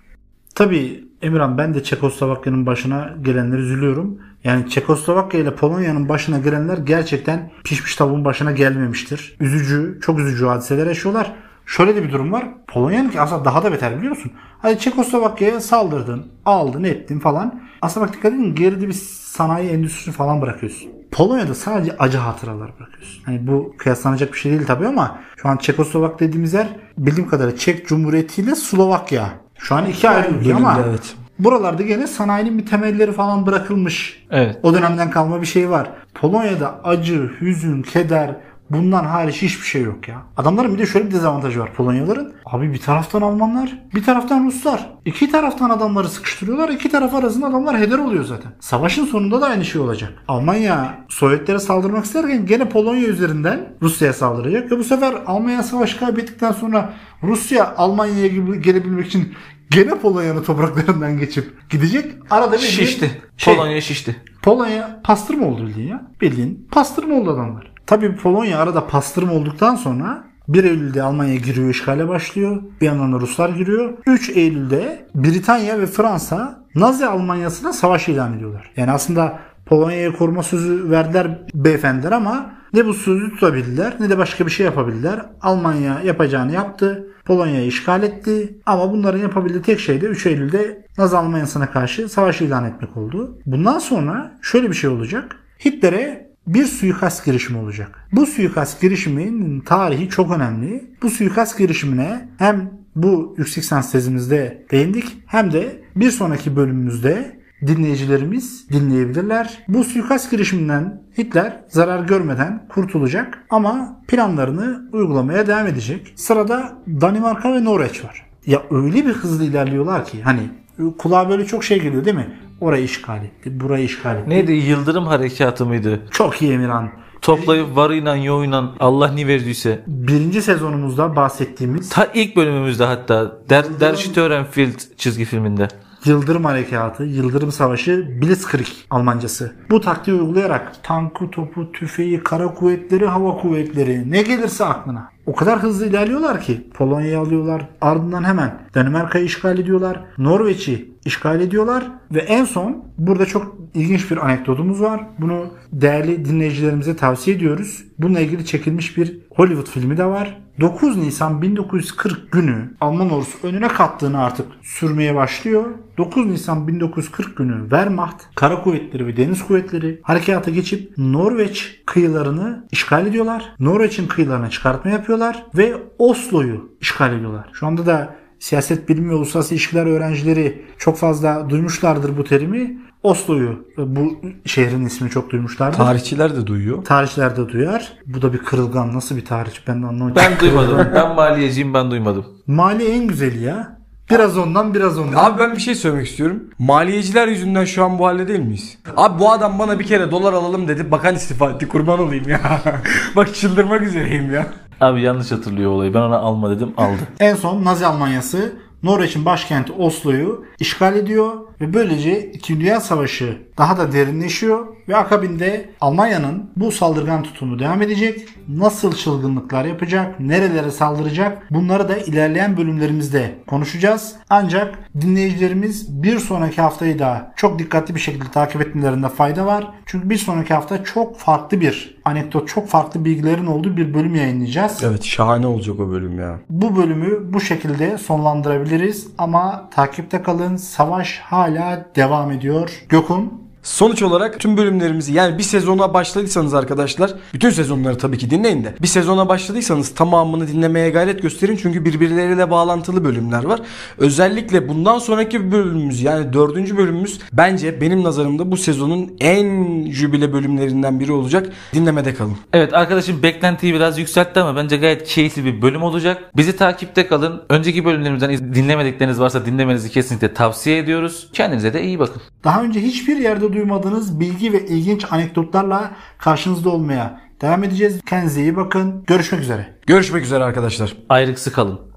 Tabii 0.55 1.05
Emirhan 1.23 1.59
ben 1.59 1.75
de 1.75 1.83
Çekoslovakya'nın 1.83 2.67
başına 2.67 3.15
gelenleri 3.23 3.61
üzülüyorum. 3.61 4.19
Yani 4.45 4.71
Çekoslovakya 4.71 5.41
ile 5.41 5.55
Polonya'nın 5.55 6.09
başına 6.09 6.39
gelenler 6.39 6.79
gerçekten 6.79 7.51
pişmiş 7.65 7.97
tavuğun 7.97 8.25
başına 8.25 8.53
gelmemiştir. 8.53 9.37
Üzücü, 9.41 9.99
çok 10.03 10.19
üzücü 10.19 10.47
hadiseler 10.47 10.87
yaşıyorlar. 10.87 11.35
Şöyle 11.71 11.97
de 11.97 12.03
bir 12.03 12.13
durum 12.13 12.33
var. 12.33 12.49
Polonya'nın 12.67 13.11
ki 13.11 13.21
aslında 13.21 13.45
daha 13.45 13.63
da 13.63 13.73
beter 13.73 13.97
biliyor 13.99 14.17
musun? 14.17 14.33
Hadi 14.59 14.79
Çekoslovakya'ya 14.79 15.61
saldırdın, 15.61 16.27
aldın, 16.45 16.85
ettin 16.85 17.19
falan. 17.19 17.61
Aslında 17.83 18.07
bak 18.07 18.15
dikkat 18.15 18.33
edin 18.33 18.55
geride 18.55 18.89
bir 18.89 18.93
sanayi 18.93 19.71
endüstrisi 19.71 20.13
falan 20.13 20.41
bırakıyorsun. 20.43 20.91
Polonya'da 21.13 21.55
sadece 21.55 21.97
acı 21.99 22.19
hatıralar 22.19 22.71
bırakıyorsun. 22.79 23.23
Hani 23.25 23.47
bu 23.47 23.75
kıyaslanacak 23.79 24.33
bir 24.33 24.39
şey 24.39 24.53
değil 24.53 24.67
tabii 24.67 24.87
ama 24.87 25.19
şu 25.37 25.49
an 25.49 25.57
Çekoslovak 25.57 26.21
dediğimiz 26.21 26.55
yer 26.55 26.69
bildiğim 26.99 27.29
kadarıyla 27.29 27.59
Çek 27.59 27.87
Cumhuriyeti 27.87 28.43
ile 28.43 28.55
Slovakya. 28.55 29.29
Şu 29.59 29.75
an 29.75 29.87
iki 29.87 30.11
ayrı 30.11 30.35
ülke 30.35 30.55
ama 30.55 30.81
evet. 30.89 31.15
buralarda 31.39 31.83
gene 31.83 32.07
sanayinin 32.07 32.59
bir 32.59 32.67
temelleri 32.67 33.13
falan 33.13 33.47
bırakılmış. 33.47 34.27
Evet. 34.31 34.59
O 34.63 34.75
dönemden 34.75 35.11
kalma 35.11 35.41
bir 35.41 35.47
şey 35.47 35.71
var. 35.71 35.91
Polonya'da 36.15 36.81
acı, 36.85 37.31
hüzün, 37.41 37.83
keder 37.83 38.37
bundan 38.71 39.05
hariç 39.05 39.43
hiçbir 39.43 39.67
şey 39.67 39.83
yok 39.83 40.09
ya. 40.09 40.23
Adamların 40.37 40.75
bir 40.75 40.79
de 40.79 40.87
şöyle 40.87 41.07
bir 41.07 41.11
dezavantajı 41.11 41.61
var 41.61 41.75
Polonyalıların. 41.75 42.33
Abi 42.47 42.73
bir 42.73 42.81
taraftan 42.81 43.23
Almanlar, 43.23 43.79
bir 43.95 44.05
taraftan 44.05 44.47
Ruslar. 44.47 44.91
İki 45.05 45.31
taraftan 45.31 45.71
adamları 45.71 46.09
sıkıştırıyorlar. 46.09 46.69
iki 46.69 46.91
taraf 46.91 47.15
arasında 47.15 47.47
adamlar 47.47 47.79
heder 47.81 47.99
oluyor 47.99 48.25
zaten. 48.25 48.53
Savaşın 48.61 49.05
sonunda 49.05 49.41
da 49.41 49.47
aynı 49.47 49.65
şey 49.65 49.81
olacak. 49.81 50.13
Almanya 50.29 51.05
Sovyetlere 51.09 51.59
saldırmak 51.59 52.05
isterken 52.05 52.47
gene 52.47 52.69
Polonya 52.69 53.07
üzerinden 53.09 53.77
Rusya'ya 53.83 54.13
saldıracak. 54.13 54.73
Ve 54.73 54.79
bu 54.79 54.85
sefer 54.85 55.15
Almanya 55.27 55.63
savaşı 55.63 55.99
kaybettikten 55.99 56.53
sonra 56.53 56.93
Rusya 57.23 57.75
Almanya'ya 57.77 58.27
gelebilmek 58.57 59.07
için 59.07 59.35
gene 59.71 59.99
Polonya'nın 59.99 60.43
topraklarından 60.43 61.19
geçip 61.19 61.71
gidecek. 61.71 62.13
Arada 62.31 62.53
bir 62.53 62.59
Şişti. 62.59 63.23
Şey, 63.37 63.55
Polonya 63.55 63.81
şişti. 63.81 64.17
Polonya 64.43 65.01
pastırma 65.05 65.47
oldu 65.47 65.67
bildiğin 65.67 65.89
ya. 65.89 66.03
Bildiğin 66.21 66.69
pastırma 66.71 67.15
oldu 67.15 67.31
adamlar. 67.31 67.73
Tabii 67.91 68.17
Polonya 68.17 68.59
arada 68.59 68.87
pastırma 68.87 69.33
olduktan 69.33 69.75
sonra 69.75 70.25
1 70.49 70.65
Eylül'de 70.65 71.03
Almanya 71.03 71.35
giriyor, 71.35 71.69
işgale 71.69 72.09
başlıyor. 72.09 72.63
Bir 72.81 72.87
yandan 72.87 73.13
da 73.13 73.21
Ruslar 73.21 73.49
giriyor. 73.49 73.93
3 74.07 74.31
Eylül'de 74.31 75.07
Britanya 75.15 75.81
ve 75.81 75.87
Fransa 75.87 76.65
Nazi 76.75 77.07
Almanyası'na 77.07 77.73
savaş 77.73 78.09
ilan 78.09 78.37
ediyorlar. 78.37 78.71
Yani 78.77 78.91
aslında 78.91 79.39
Polonya'ya 79.67 80.13
koruma 80.13 80.43
sözü 80.43 80.91
verdiler 80.91 81.39
beyefendiler 81.55 82.13
ama 82.13 82.51
ne 82.73 82.87
bu 82.87 82.95
sözü 82.95 83.31
tutabildiler 83.31 83.95
ne 84.01 84.11
de 84.11 84.19
başka 84.19 84.47
bir 84.47 84.51
şey 84.51 84.67
yapabildiler. 84.67 85.27
Almanya 85.43 86.01
yapacağını 86.05 86.53
yaptı. 86.53 87.07
Polonya'yı 87.25 87.67
işgal 87.67 88.03
etti. 88.03 88.59
Ama 88.67 88.93
bunların 88.93 89.21
yapabildiği 89.21 89.63
tek 89.63 89.81
şey 89.81 90.01
de 90.01 90.07
3 90.07 90.27
Eylül'de 90.27 90.87
Nazi 90.99 91.17
Almanyası'na 91.17 91.71
karşı 91.71 92.09
savaş 92.09 92.41
ilan 92.41 92.65
etmek 92.65 92.97
oldu. 92.97 93.39
Bundan 93.47 93.79
sonra 93.79 94.39
şöyle 94.43 94.69
bir 94.69 94.75
şey 94.75 94.91
olacak. 94.91 95.37
Hitler'e 95.65 96.30
bir 96.55 96.67
suikast 96.67 97.25
girişimi 97.25 97.59
olacak. 97.59 98.09
Bu 98.13 98.27
suikast 98.27 98.81
girişiminin 98.81 99.61
tarihi 99.61 100.09
çok 100.09 100.31
önemli. 100.31 100.91
Bu 101.03 101.11
suikast 101.11 101.59
girişimine 101.59 102.29
hem 102.39 102.71
bu 102.97 103.35
yüksek 103.39 103.65
lisans 103.65 103.93
tezimizde 103.93 104.67
değindik 104.71 105.23
hem 105.27 105.53
de 105.53 105.83
bir 105.97 106.11
sonraki 106.11 106.57
bölümümüzde 106.57 107.41
dinleyicilerimiz 107.67 108.69
dinleyebilirler. 108.71 109.59
Bu 109.69 109.85
suikast 109.85 110.31
girişiminden 110.31 111.03
Hitler 111.19 111.65
zarar 111.69 112.05
görmeden 112.05 112.67
kurtulacak 112.69 113.45
ama 113.51 114.03
planlarını 114.09 114.89
uygulamaya 114.93 115.47
devam 115.47 115.67
edecek. 115.67 116.13
Sırada 116.17 116.79
Danimarka 116.87 117.53
ve 117.53 117.65
Norveç 117.65 118.05
var. 118.05 118.27
Ya 118.47 118.63
öyle 118.71 119.07
bir 119.07 119.13
hızlı 119.13 119.45
ilerliyorlar 119.45 120.05
ki 120.05 120.23
hani 120.23 120.51
kulağa 120.99 121.31
böyle 121.31 121.47
çok 121.47 121.65
şey 121.65 121.83
geliyor 121.83 122.05
değil 122.05 122.17
mi? 122.17 122.39
Orayı 122.61 122.85
işgal 122.85 123.25
etti, 123.25 123.61
burayı 123.61 123.85
işgal 123.85 124.17
etti. 124.17 124.31
Neydi? 124.31 124.53
Yıldırım 124.53 125.07
harekatı 125.07 125.67
mıydı? 125.67 126.01
Çok 126.11 126.43
iyi 126.43 126.53
Emirhan. 126.53 126.91
Toplayıp 127.23 127.77
varıyla 127.77 128.17
yoğuyla 128.17 128.75
Allah 128.81 129.09
ne 129.09 129.27
verdiyse. 129.27 129.85
Birinci 129.87 130.43
sezonumuzda 130.43 131.17
bahsettiğimiz 131.17 131.89
Ta 131.89 132.09
ilk 132.15 132.37
bölümümüzde 132.37 132.85
hatta 132.85 133.39
Der, 133.49 133.81
Der 133.81 133.95
Störenfeld 133.95 134.79
çizgi 134.97 135.25
filminde. 135.25 135.69
Yıldırım 136.05 136.45
Harekatı, 136.45 137.05
Yıldırım 137.05 137.53
Savaşı, 137.53 138.21
Blitzkrieg 138.23 138.67
Almancası. 138.91 139.53
Bu 139.71 139.81
taktiği 139.81 140.13
uygulayarak 140.13 140.73
tankı, 140.83 141.31
topu, 141.31 141.73
tüfeği, 141.73 142.23
kara 142.23 142.55
kuvvetleri, 142.55 143.07
hava 143.07 143.37
kuvvetleri 143.37 144.11
ne 144.11 144.23
gelirse 144.23 144.65
aklına. 144.65 145.11
O 145.31 145.35
kadar 145.35 145.63
hızlı 145.63 145.87
ilerliyorlar 145.87 146.41
ki 146.41 146.67
Polonya'yı 146.75 147.19
alıyorlar. 147.19 147.69
Ardından 147.81 148.25
hemen 148.25 148.59
Danimarka'yı 148.75 149.25
işgal 149.25 149.59
ediyorlar. 149.59 150.05
Norveç'i 150.19 150.91
işgal 151.05 151.41
ediyorlar. 151.41 151.91
Ve 152.15 152.19
en 152.19 152.45
son 152.45 152.85
burada 152.99 153.27
çok 153.27 153.57
ilginç 153.75 154.11
bir 154.11 154.17
anekdotumuz 154.17 154.83
var. 154.83 155.07
Bunu 155.19 155.47
değerli 155.73 156.25
dinleyicilerimize 156.25 156.97
tavsiye 156.97 157.37
ediyoruz. 157.37 157.85
Bununla 157.99 158.21
ilgili 158.21 158.47
çekilmiş 158.47 158.97
bir 158.97 159.19
Hollywood 159.31 159.67
filmi 159.67 159.97
de 159.97 160.05
var. 160.05 160.41
9 160.61 160.97
Nisan 160.97 161.43
1940 161.43 162.33
günü 162.33 162.71
Alman 162.81 163.11
ordusu 163.11 163.39
önüne 163.43 163.69
kattığını 163.69 164.25
artık 164.25 164.47
sürmeye 164.63 165.15
başlıyor. 165.15 165.65
9 165.99 166.27
Nisan 166.27 166.69
1940 166.69 167.37
günü 167.37 167.61
Wehrmacht, 167.61 168.23
kara 168.35 168.63
kuvvetleri 168.63 169.07
ve 169.07 169.17
deniz 169.17 169.47
kuvvetleri 169.47 170.01
harekata 170.03 170.51
geçip 170.51 170.99
Norveç 170.99 171.81
kıyılarını 171.87 172.67
işgal 172.71 173.07
ediyorlar. 173.07 173.53
Norveç'in 173.61 174.07
kıyılarına 174.07 174.51
çıkartma 174.51 174.91
yapıyorlar 174.91 175.47
ve 175.55 175.77
Oslo'yu 175.99 176.71
işgal 176.81 177.13
ediyorlar. 177.13 177.49
Şu 177.53 177.67
anda 177.67 177.87
da 177.87 178.15
siyaset 178.41 178.89
bilimi 178.89 179.11
ve 179.11 179.15
uluslararası 179.15 179.55
ilişkiler 179.55 179.87
öğrencileri 179.87 180.63
çok 180.79 180.97
fazla 180.97 181.51
duymuşlardır 181.51 182.17
bu 182.17 182.25
terimi. 182.25 182.79
Oslo'yu 183.03 183.67
bu 183.79 184.19
şehrin 184.45 184.87
ismini 184.87 185.11
çok 185.11 185.31
duymuşlardır. 185.31 185.77
Tarihçiler 185.77 186.37
de 186.37 186.47
duyuyor. 186.47 186.85
Tarihçiler 186.85 187.37
de 187.37 187.49
duyar. 187.49 187.93
Bu 188.07 188.23
da 188.23 188.33
bir 188.33 188.39
kırılgan. 188.39 188.95
Nasıl 188.95 189.17
bir 189.17 189.25
tarih 189.25 189.53
ben 189.67 189.83
de 189.83 189.87
anlamadım. 189.87 190.17
Ben 190.17 190.41
duymadım. 190.41 190.79
ben 190.95 191.15
maliyeciyim 191.15 191.75
ben 191.75 191.91
duymadım. 191.91 192.27
Mali 192.47 192.85
en 192.85 193.07
güzeli 193.07 193.43
ya. 193.43 193.81
Biraz 194.11 194.39
ondan 194.39 194.75
biraz 194.75 194.99
ondan. 194.99 195.25
Abi 195.25 195.39
ben 195.39 195.53
bir 195.57 195.61
şey 195.61 195.75
söylemek 195.75 196.07
istiyorum. 196.07 196.45
Maliyeciler 196.59 197.29
yüzünden 197.29 197.65
şu 197.65 197.85
an 197.85 197.99
bu 197.99 198.07
halde 198.07 198.29
değil 198.29 198.41
miyiz? 198.41 198.79
Abi 198.97 199.21
bu 199.21 199.33
adam 199.33 199.59
bana 199.59 199.79
bir 199.79 199.85
kere 199.87 200.11
dolar 200.11 200.33
alalım 200.33 200.69
dedi. 200.69 200.91
Bakan 200.91 201.15
istifa 201.15 201.51
etti. 201.51 201.69
Kurban 201.69 202.01
olayım 202.01 202.29
ya. 202.29 202.41
Bak 203.17 203.35
çıldırmak 203.35 203.83
üzereyim 203.83 204.35
ya. 204.35 204.47
Abi 204.81 205.03
yanlış 205.03 205.33
hatırlıyor 205.33 205.71
olayı. 205.71 205.95
Ben 205.95 206.01
ona 206.01 206.19
alma 206.19 206.51
dedim 206.51 206.73
aldı. 206.77 207.01
En 207.21 207.35
son 207.35 207.65
Nazi 207.65 207.87
Almanyası 207.87 208.53
Norveç'in 208.83 209.25
başkenti 209.25 209.73
Oslo'yu 209.73 210.45
işgal 210.61 210.97
ediyor 210.97 211.33
ve 211.61 211.75
böylece 211.75 212.31
2. 212.31 212.61
Dünya 212.61 212.81
Savaşı 212.81 213.39
daha 213.59 213.79
da 213.79 213.93
derinleşiyor 213.93 214.67
ve 214.89 214.97
akabinde 214.97 215.71
Almanya'nın 215.81 216.51
bu 216.57 216.73
saldırgan 216.73 217.23
tutumu 217.23 217.59
devam 217.59 217.83
edecek. 217.83 218.29
Nasıl 218.49 218.93
çılgınlıklar 218.93 219.65
yapacak, 219.65 220.21
nerelere 220.21 220.71
saldıracak 220.71 221.47
bunları 221.51 221.89
da 221.89 221.97
ilerleyen 221.97 222.57
bölümlerimizde 222.57 223.35
konuşacağız. 223.47 224.15
Ancak 224.31 224.79
dinleyicilerimiz 225.01 226.03
bir 226.03 226.19
sonraki 226.19 226.63
haftayı 226.63 226.99
da 226.99 227.33
çok 227.37 227.59
dikkatli 227.59 227.95
bir 227.95 228.01
şekilde 228.01 228.31
takip 228.33 228.61
etmelerinde 228.61 229.09
fayda 229.09 229.47
var. 229.47 229.71
Çünkü 229.87 230.11
bir 230.11 230.17
sonraki 230.17 230.55
hafta 230.55 230.85
çok 230.85 231.19
farklı 231.19 231.61
bir 231.61 232.01
anekdot, 232.05 232.49
çok 232.49 232.69
farklı 232.69 233.05
bilgilerin 233.05 233.47
olduğu 233.47 233.77
bir 233.77 233.95
bölüm 233.95 234.15
yayınlayacağız. 234.15 234.81
Evet 234.85 235.05
şahane 235.05 235.47
olacak 235.47 235.81
o 235.81 235.91
bölüm 235.91 236.19
ya. 236.19 236.39
Bu 236.51 236.77
bölümü 236.77 237.33
bu 237.33 237.41
şekilde 237.41 237.99
sonlandırabiliriz 237.99 239.09
ama 239.19 239.71
takipte 239.71 240.23
kalın. 240.23 240.57
Savaş 240.57 241.19
hala 241.19 241.50
devam 241.97 242.31
ediyor. 242.31 242.83
Gökhan 242.89 243.50
Sonuç 243.63 244.03
olarak 244.03 244.41
tüm 244.41 244.57
bölümlerimizi 244.57 245.13
yani 245.13 245.39
bir 245.39 245.43
sezona 245.43 245.95
başladıysanız 245.95 246.55
arkadaşlar 246.55 247.11
bütün 247.35 247.51
sezonları 247.51 247.99
tabii 247.99 248.19
ki 248.19 248.31
dinleyin 248.31 248.65
de 248.65 248.75
bir 248.83 248.87
sezona 248.87 249.29
başladıysanız 249.29 249.95
tamamını 249.95 250.49
dinlemeye 250.49 250.91
gayret 250.91 251.23
gösterin 251.23 251.57
çünkü 251.63 251.85
birbirleriyle 251.85 252.51
bağlantılı 252.51 253.05
bölümler 253.05 253.45
var. 253.45 253.61
Özellikle 253.99 254.69
bundan 254.69 254.99
sonraki 254.99 255.53
bölümümüz 255.53 256.03
yani 256.03 256.33
dördüncü 256.33 256.77
bölümümüz 256.77 257.19
bence 257.33 257.81
benim 257.81 258.05
nazarımda 258.05 258.51
bu 258.51 258.57
sezonun 258.57 259.13
en 259.21 259.85
jübile 259.91 260.33
bölümlerinden 260.33 261.01
biri 261.01 261.13
olacak. 261.13 261.49
Dinlemede 261.75 262.15
kalın. 262.15 262.37
Evet 262.53 262.75
arkadaşım 262.75 263.23
beklentiyi 263.23 263.75
biraz 263.75 263.99
yükseltti 263.99 264.41
ama 264.41 264.57
bence 264.57 264.77
gayet 264.77 265.05
keyifli 265.09 265.45
bir 265.45 265.63
bölüm 265.63 265.83
olacak. 265.83 266.23
Bizi 266.37 266.57
takipte 266.57 267.07
kalın. 267.07 267.43
Önceki 267.49 267.85
bölümlerimizden 267.85 268.31
iz- 268.31 268.55
dinlemedikleriniz 268.55 269.21
varsa 269.21 269.47
dinlemenizi 269.47 269.91
kesinlikle 269.91 270.35
tavsiye 270.35 270.79
ediyoruz. 270.79 271.29
Kendinize 271.33 271.73
de 271.75 271.83
iyi 271.83 271.99
bakın. 271.99 272.23
daha 272.45 272.63
önce 272.63 272.81
hiçbir 272.83 273.17
yerde 273.17 273.50
duymadığınız 273.53 274.21
bilgi 274.21 274.53
ve 274.53 274.67
ilginç 274.67 275.13
anekdotlarla 275.13 275.91
karşınızda 276.19 276.71
olmaya 276.71 277.21
devam 277.41 277.65
edeceğiz. 277.65 278.01
Kendinize 278.07 278.43
iyi 278.43 278.57
bakın. 278.57 279.05
Görüşmek 279.07 279.41
üzere. 279.41 279.67
Görüşmek 279.87 280.25
üzere 280.25 280.45
arkadaşlar. 280.45 280.97
Ayrıksı 281.09 281.53
kalın. 281.53 281.90